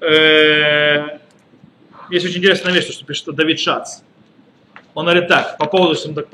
[0.00, 1.18] э,
[2.08, 3.98] есть очень интересная вещь, что пишет Давид Шац.
[4.94, 6.28] Он говорит так, по поводу, что он так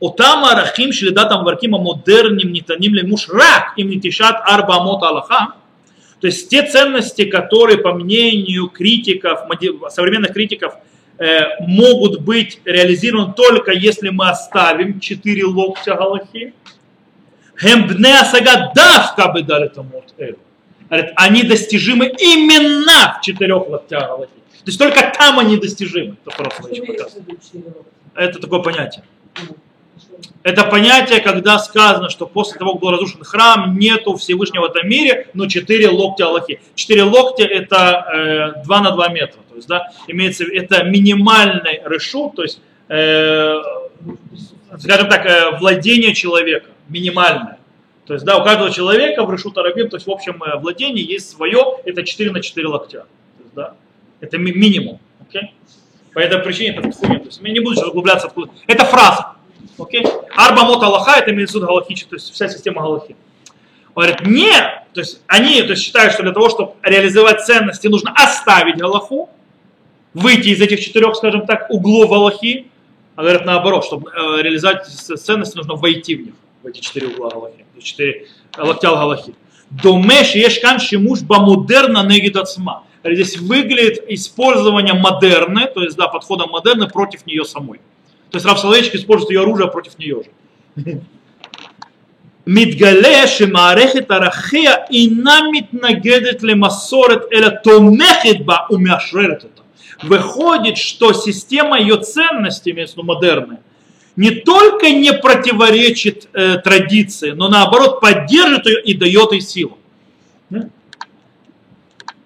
[0.00, 5.54] Отам арахим шилидатам варкима, модерним нитаним ли муж рак им нитишат арба амот аллаха.
[6.20, 9.42] То есть те ценности, которые, по мнению критиков,
[9.90, 10.74] современных критиков,
[11.60, 16.54] могут быть реализованы только если мы оставим четыре локтя Галахи.
[17.60, 20.04] Хембне асага давка бы дали тому
[21.16, 24.32] Они достижимы именно в четырех локтях Галахи.
[24.64, 26.16] То есть только там они достижимы.
[28.14, 29.02] Это такое понятие.
[30.42, 34.88] Это понятие, когда сказано, что после того, как был разрушен храм, нету Всевышнего в этом
[34.88, 36.60] мире, но четыре локтя Аллахи.
[36.74, 39.40] Четыре локтя это э, 2 на 2 метра.
[39.48, 43.60] То есть, да, имеется, это минимальный решут, то есть, э,
[44.78, 47.58] скажем так, э, владение человека, минимальное.
[48.06, 51.04] То есть, да, у каждого человека в решут арабим, то есть, в общем, э, владение
[51.04, 53.00] есть свое, это 4 на 4 локтя.
[53.36, 53.74] То есть, да,
[54.20, 54.98] это ми- минимум.
[55.30, 55.48] Okay?
[56.14, 56.82] По этой причине это.
[56.82, 58.50] То есть, я не буду сейчас углубляться откуда.
[58.66, 59.37] Это фраза.
[59.78, 60.06] Окей?
[60.36, 63.16] Арба мот Аллаха, это имеется в виду галахи, то есть вся система галахи.
[63.94, 67.88] Он говорит, нет, то есть они то есть, считают, что для того, чтобы реализовать ценности,
[67.88, 69.28] нужно оставить Галаху,
[70.14, 72.68] выйти из этих четырех, скажем так, углов Галахи,
[73.16, 77.30] а говорят наоборот, чтобы э, реализовать ценности, нужно войти в них, в эти четыре угла
[77.30, 79.34] Галахи, четыре локтя Галахи.
[79.70, 82.84] Домеш ешкан шимуш бамудерна негидацма.
[83.04, 87.80] Здесь выглядит использование модерны, то есть да, подхода модерны против нее самой.
[88.29, 91.01] То есть Рав Соловейчик использует ее оружие против нее же.
[92.47, 99.63] מתגלה שמערכת ערכיה אינה מתנגדת למסורת, אלא תומכת בה ומאשררת אותה.
[100.03, 103.61] Выходит, что система ее ценностей, имеется в виду модерная,
[104.17, 109.77] не только не противоречит э, традиции, но наоборот поддержит ее и дает ей силу.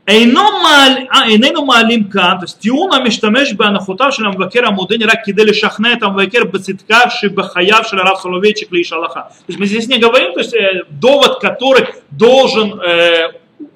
[0.04, 6.14] Эйнейну маалим кан, то есть тиуна миштамеш беанахутав шеля мвакер амудын рак кидели шахне там
[6.14, 9.30] мвакер бецитка шибахаяв шеля рав соловейчик лиш аллаха.
[9.30, 13.28] То есть мы здесь не говорим, то есть э, довод, который должен, э,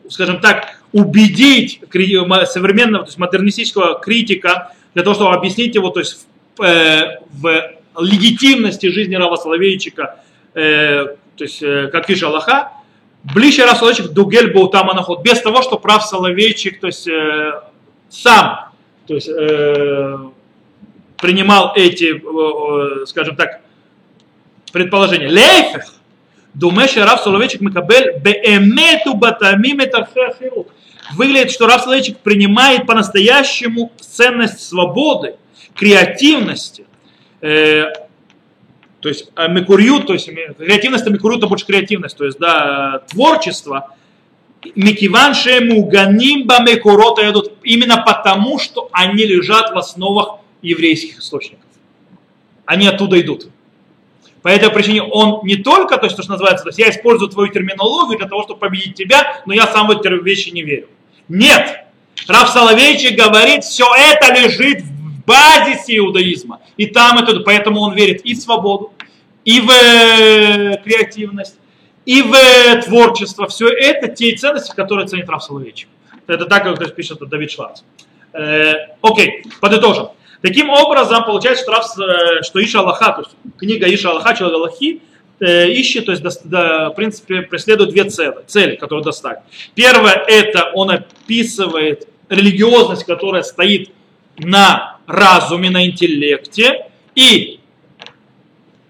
[0.09, 1.81] скажем так, убедить
[2.47, 6.27] современного, то есть модернистического критика для того, чтобы объяснить его, то есть
[6.57, 7.71] в, э, в
[8.01, 10.17] легитимности жизни Рава Соловейчика,
[10.55, 12.73] э, то есть э, как Иш Аллаха,
[13.35, 17.61] Ближе Соловейчик дугель был там анаход, без того, что прав Соловейчик, то есть э,
[18.09, 18.71] сам,
[19.07, 20.19] то есть э,
[21.17, 23.61] принимал эти, э, э, скажем так,
[24.73, 25.29] предположения.
[25.29, 25.95] Лейфех,
[26.55, 29.81] думаешь, Рав Соловейчик Микабель беэмету батамим
[31.15, 35.37] Выглядит, что Рав Соловейчик принимает по-настоящему ценность свободы,
[35.75, 36.87] креативности,
[37.41, 37.87] э,
[39.07, 40.29] то есть а мекурью, то есть
[40.59, 43.95] креативность, а мекурью это больше креативность, то есть да, творчество.
[44.75, 51.65] Микиван шему ганимба мекурота идут именно потому, что они лежат в основах еврейских источников.
[52.65, 53.47] Они оттуда идут.
[54.43, 57.31] По этой причине он не только, то есть, то, что называется, то есть я использую
[57.31, 60.89] твою терминологию для того, чтобы победить тебя, но я сам в эти вещи не верю.
[61.29, 61.85] Нет.
[62.27, 66.61] Рав Соловейчик говорит, все это лежит в базисе иудаизма.
[66.77, 68.93] И там это, поэтому он верит и в свободу,
[69.47, 71.55] и в э, креативность,
[72.05, 73.47] и в э, творчество.
[73.47, 75.89] Все это те ценности, которые ценит Раф Соловейчик.
[76.27, 77.83] Это так, как пишет Давид Шварц.
[78.33, 80.09] Э, окей, подытожим.
[80.43, 85.01] Таким образом, получается, что, Раф, что Иша Аллаха, то есть книга Иша Аллаха, человек Аллахи,
[85.39, 89.41] ищет, то есть, да, в принципе, преследует две цели, цели, которые достать.
[89.75, 93.91] Первое, это он описывает религиозность, которая стоит
[94.39, 97.61] на разуме, на интеллекте, и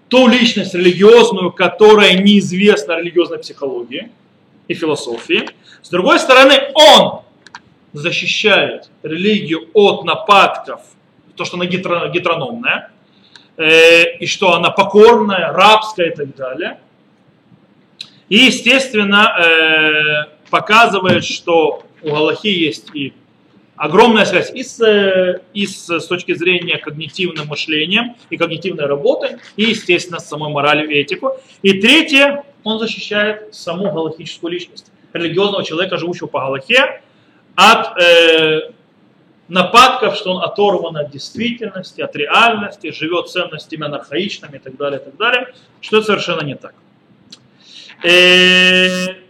[0.09, 4.11] ту личность религиозную, которая неизвестна религиозной психологии
[4.67, 5.49] и философии.
[5.81, 7.21] С другой стороны, он
[7.93, 10.81] защищает религию от нападков,
[11.35, 12.91] то, что она гетрономная,
[13.57, 16.79] э, и что она покорная, рабская и так далее.
[18.29, 23.13] И, естественно, э, показывает, что у Галахи есть и
[23.77, 29.63] огромная связь и с, и с, с точки зрения когнитивным мышлением и когнитивной работы, и,
[29.65, 31.33] естественно, с самой моралью и этику.
[31.61, 37.01] И третье, он защищает саму галактическую личность, религиозного человека, живущего по Галахе,
[37.55, 38.71] от э,
[39.47, 45.03] нападков, что он оторван от действительности, от реальности, живет ценностями анархаичными и так далее, и
[45.03, 46.73] так далее, что это совершенно не так.
[48.03, 49.26] Э,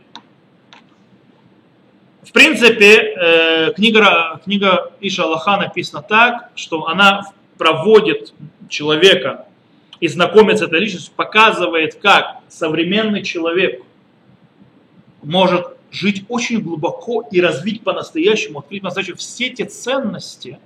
[2.27, 7.23] в принципе, э, книга, книга Иша Аллаха написана так, что она
[7.57, 8.33] проводит
[8.67, 9.45] человека
[10.01, 13.81] и знакомится с этой личностью, показывает, как современный человек
[15.23, 20.59] может жить очень глубоко и развить по-настоящему, открыть по-настоящему все те ценности,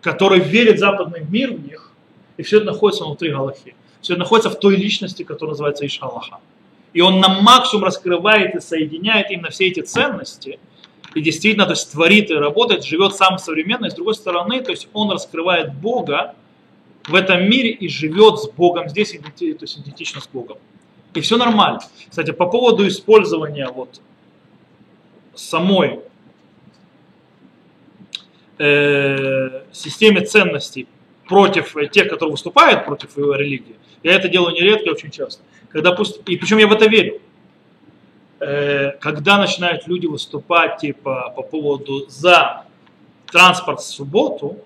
[0.00, 1.90] которые верит западный мир в них,
[2.36, 3.74] и все это находится внутри Галахи.
[4.00, 6.38] Все это находится в той личности, которая называется Иша Аллаха.
[6.92, 10.60] И он на максимум раскрывает и соединяет именно все эти ценности,
[11.18, 14.70] и действительно то есть, творит и работает, живет сам современно, и с другой стороны, то
[14.70, 16.36] есть он раскрывает Бога
[17.08, 20.58] в этом мире и живет с Богом здесь, то есть идентично с Богом.
[21.14, 21.80] И все нормально.
[22.08, 24.00] Кстати, по поводу использования вот
[25.34, 26.00] самой
[28.58, 30.86] э, системы ценностей
[31.26, 33.74] против тех, которые выступают против его религии,
[34.04, 35.42] я это делаю нередко и очень часто.
[35.70, 37.20] Когда пусть, и причем я в это верю.
[38.40, 42.64] Э, когда начинают люди выступать типа по поводу за
[43.26, 44.58] транспорт в субботу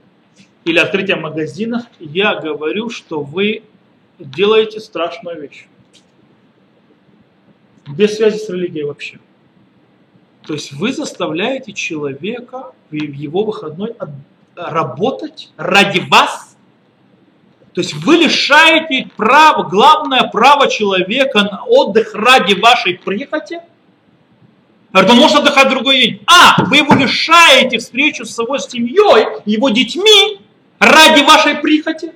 [0.64, 3.62] или открытие магазинов, я говорю, что вы
[4.18, 5.66] делаете страшную вещь.
[7.88, 9.18] Без связи с религией вообще.
[10.46, 13.94] То есть вы заставляете человека в его выходной
[14.54, 16.51] работать ради вас.
[17.74, 23.60] То есть вы лишаете права, главное право человека на отдых ради вашей прихоти.
[24.92, 26.20] Говорит, он может отдыхать другой день.
[26.26, 30.40] А, вы его лишаете встречу с его семьей, его детьми
[30.78, 32.12] ради вашей прихоти.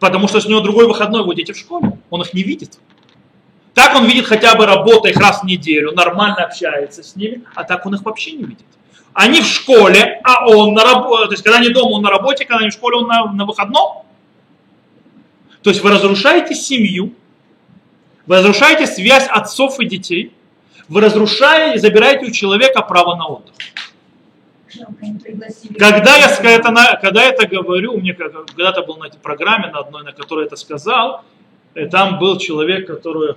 [0.00, 1.98] Потому что с него другой выходной, его дети в школе.
[2.10, 2.80] Он их не видит.
[3.74, 7.64] Так он видит хотя бы работа их раз в неделю, нормально общается с ними, а
[7.64, 8.66] так он их вообще не видит.
[9.12, 12.44] Они в школе, а он на работе, то есть когда они дома, он на работе,
[12.44, 13.99] когда они в школе, он на, на выходном.
[15.62, 17.12] То есть вы разрушаете семью,
[18.26, 20.32] вы разрушаете связь отцов и детей,
[20.88, 23.54] вы разрушаете и забираете у человека право на отдых.
[25.78, 29.80] Когда я это, когда я это говорю, мне как- когда-то был на этой программе, на
[29.80, 31.24] одной, на которой это сказал,
[31.74, 33.34] э, там был человек, который,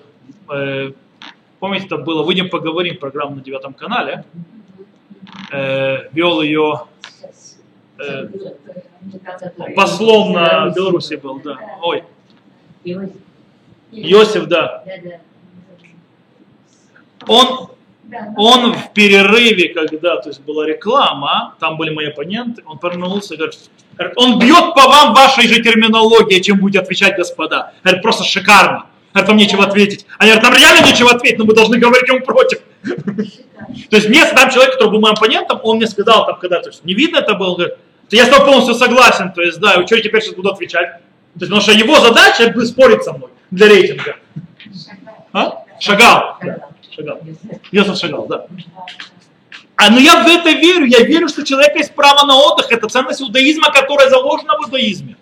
[0.52, 0.92] э,
[1.60, 4.24] помните, это было «Выйдем поговорим» программа на девятом канале,
[5.52, 6.86] э, вел ее
[8.04, 8.28] э,
[9.76, 11.58] послом на Беларуси был, да.
[11.82, 12.04] Ой,
[13.92, 14.84] Йосиф, да.
[17.28, 17.70] Он,
[18.36, 23.38] он в перерыве, когда то есть была реклама, там были мои оппоненты, он повернулся и
[23.38, 23.58] говорит,
[24.16, 27.74] он бьет по вам вашей же терминологии, чем будете отвечать, господа.
[27.84, 28.88] Говорит, просто шикарно.
[29.14, 30.06] Говорит, вам нечего ответить.
[30.18, 32.60] Они говорят, нам реально нечего ответить, но мы должны говорить ему против.
[33.90, 36.70] То есть мне там человек, который был моим оппонентом, он мне сказал там, когда, то
[36.70, 39.74] есть не видно это было, говорит, «Да я с тобой полностью согласен, то есть да,
[39.76, 40.90] и что я теперь сейчас буду отвечать?
[40.92, 44.18] То есть, потому что его задача спорить со мной для рейтинга.
[45.32, 45.64] А?
[45.80, 46.38] Шагал.
[46.96, 47.20] Шагал.
[47.72, 48.46] Йосиф Шагал, да.
[49.76, 52.72] А ну я в это верю, я верю, что у человека есть право на отдых,
[52.72, 55.18] это ценность иудаизма, которая заложена в иудаизме.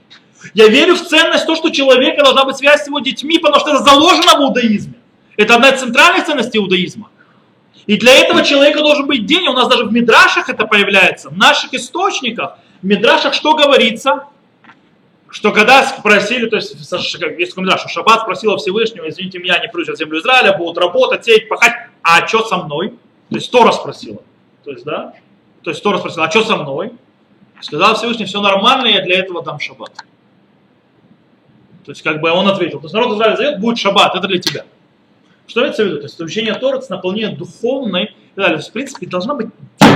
[0.54, 3.62] Я верю в ценность то, что у человека должна быть связь с его детьми, потому
[3.62, 4.96] что это заложено в иудаизме.
[5.38, 7.10] Это одна из центральных ценностей иудаизма.
[7.88, 11.38] И для этого человека должен быть день, у нас даже в Мидрашах это появляется, в
[11.38, 12.58] наших источниках.
[12.82, 14.26] В Мидрашах что говорится?
[15.30, 16.76] Что когда спросили, то есть
[17.20, 21.48] как есть Мидраш, Шаббат спросила Всевышнего, извините меня, не придут землю Израиля, будут работать, сеять,
[21.48, 22.90] пахать, а что со мной?
[23.30, 24.22] То есть Тора спросила.
[24.64, 25.14] То есть, да?
[25.64, 26.92] То есть Тора спросила, а что со мной?
[27.62, 29.94] Сказал Всевышний, все нормально, я для этого дам шаббат.
[31.86, 34.40] То есть, как бы он ответил, то есть народ Израиля зовет, будет шаббат, это для
[34.40, 34.66] тебя.
[35.48, 35.98] Что имеется в виду?
[35.98, 38.36] То есть учение Торы с наполнением духовной и.
[38.36, 39.48] То есть, в принципе, должна быть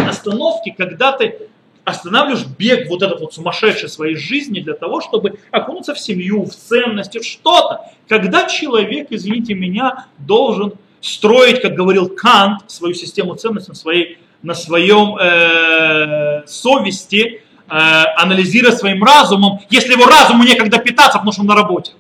[0.07, 1.49] остановки, когда ты
[1.86, 6.56] останавливаешь бег вот этот вот сумасшедший своей жизни для того, чтобы окунуться в семью, в
[6.56, 7.82] ценности, в что-то.
[8.10, 14.56] Когда человек, извините меня, должен строить, как говорил Кант, свою систему ценностей на, своей, на
[14.56, 17.72] своем э, совести, э,
[18.18, 21.91] анализируя своим разумом, если его разуму некогда питаться, потому что он на работе.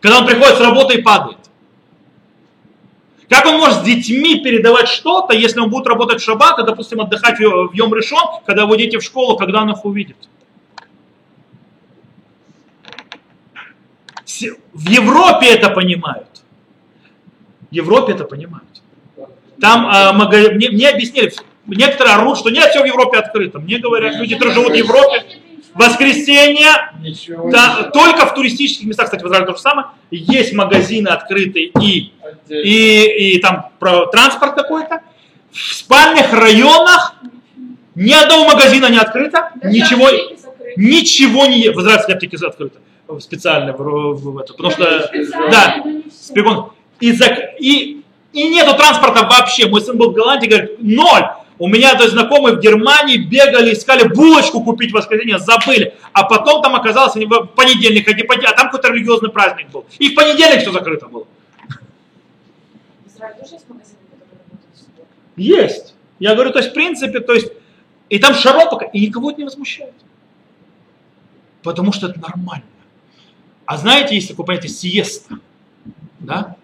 [0.00, 1.38] Когда он приходит с работы и падает.
[3.28, 7.00] Как он может с детьми передавать что-то, если он будет работать в шаббат и, допустим,
[7.00, 10.16] отдыхать в Йом Решон, когда его дети в школу, когда он их увидит?
[14.72, 16.28] В Европе это понимают.
[17.70, 18.82] В Европе это понимают.
[19.60, 21.32] Там а, мне, мне объяснили,
[21.66, 23.58] некоторые орут, что нет, все в Европе открыто.
[23.58, 25.24] Мне говорят, люди, которые живут в Европе,
[25.76, 30.52] воскресенье, Ничего да, не только в туристических местах, кстати, в Израиле то же самое, есть
[30.52, 32.62] магазины открытые и отдельно.
[32.66, 35.02] и, и там про транспорт какой-то.
[35.52, 37.16] В спальных районах
[37.94, 40.08] ни одного магазина не открыто, ничего,
[40.76, 41.70] ничего не...
[41.70, 42.78] В Израиле аптеки открыты
[43.20, 45.10] специально в, в- в это, потому что
[45.50, 45.82] да,
[46.12, 46.72] спекун.
[47.00, 47.12] И,
[47.58, 49.68] и, и нету транспорта вообще.
[49.68, 51.26] Мой сын был в Голландии, говорит, ноль.
[51.58, 55.94] У меня то есть, знакомые в Германии бегали, искали булочку купить в воскресенье, забыли.
[56.12, 59.86] А потом там оказалось, они в понедельник, а а там какой-то религиозный праздник был.
[59.98, 61.26] И в понедельник все закрыто было.
[65.36, 65.94] Есть.
[66.18, 67.52] Я говорю, то есть в принципе, то есть,
[68.08, 69.94] и там шаропока, и никого это не возмущает.
[71.62, 72.64] Потому что это нормально.
[73.64, 75.38] А знаете, есть такое понятие сиеста.
[76.20, 76.56] Да?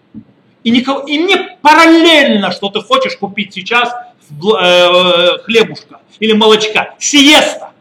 [0.63, 3.93] И, никого, и мне параллельно, что ты хочешь купить сейчас
[4.29, 6.95] хлебушка или молочка.
[6.99, 7.71] Сиеста.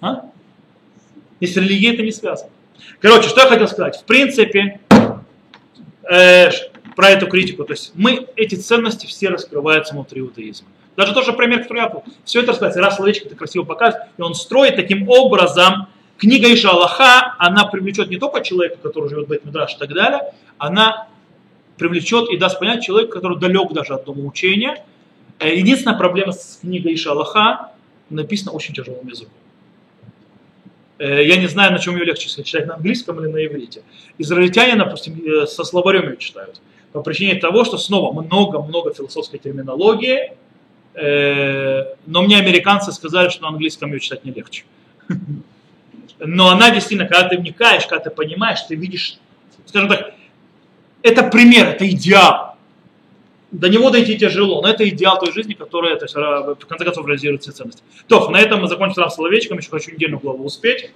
[0.00, 0.22] А?
[1.40, 2.50] И с религией это не связано.
[3.00, 3.96] Короче, что я хотел сказать.
[4.00, 4.80] В принципе,
[6.10, 6.50] э,
[6.96, 7.64] про эту критику.
[7.64, 10.68] То есть мы, эти ценности все раскрываются внутри иудаизма.
[10.96, 12.04] Даже тот же пример, который я был.
[12.24, 12.80] Все это рассказывается.
[12.82, 15.86] Раз Соловейчик это красиво показывает, и он строит таким образом
[16.18, 20.34] книга Иша Аллаха, она привлечет не только человека, который живет в Бет-Мидраш и так далее,
[20.58, 21.08] она
[21.78, 24.84] привлечет и даст понять человека, который далек даже от дома учения.
[25.40, 27.72] Э, Единственная проблема с книгой Иша Аллаха,
[28.10, 29.32] написана очень тяжелым языком.
[30.98, 33.82] Э, Я не знаю, на чем ее легче читать, на английском или на иврите.
[34.18, 36.60] Израильтяне, допустим, э, со словарем ее читают.
[36.92, 40.32] По причине того, что снова много-много философской терминологии,
[40.92, 44.64] но мне американцы сказали, что на английском ее читать не легче.
[46.18, 49.18] Но она действительно, когда ты вникаешь, когда ты понимаешь, ты видишь,
[49.66, 50.14] скажем так,
[51.02, 52.49] это пример, это идеал.
[53.52, 57.06] До него дойти тяжело, но это идеал той жизни, которая, то есть, в конце концов,
[57.06, 57.82] реализирует все ценности.
[58.06, 60.90] То, на этом мы закончим сразу словечком, еще хочу недельную главу успеть.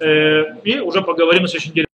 [0.00, 1.87] Э, И уже поговорим на следующей неделе.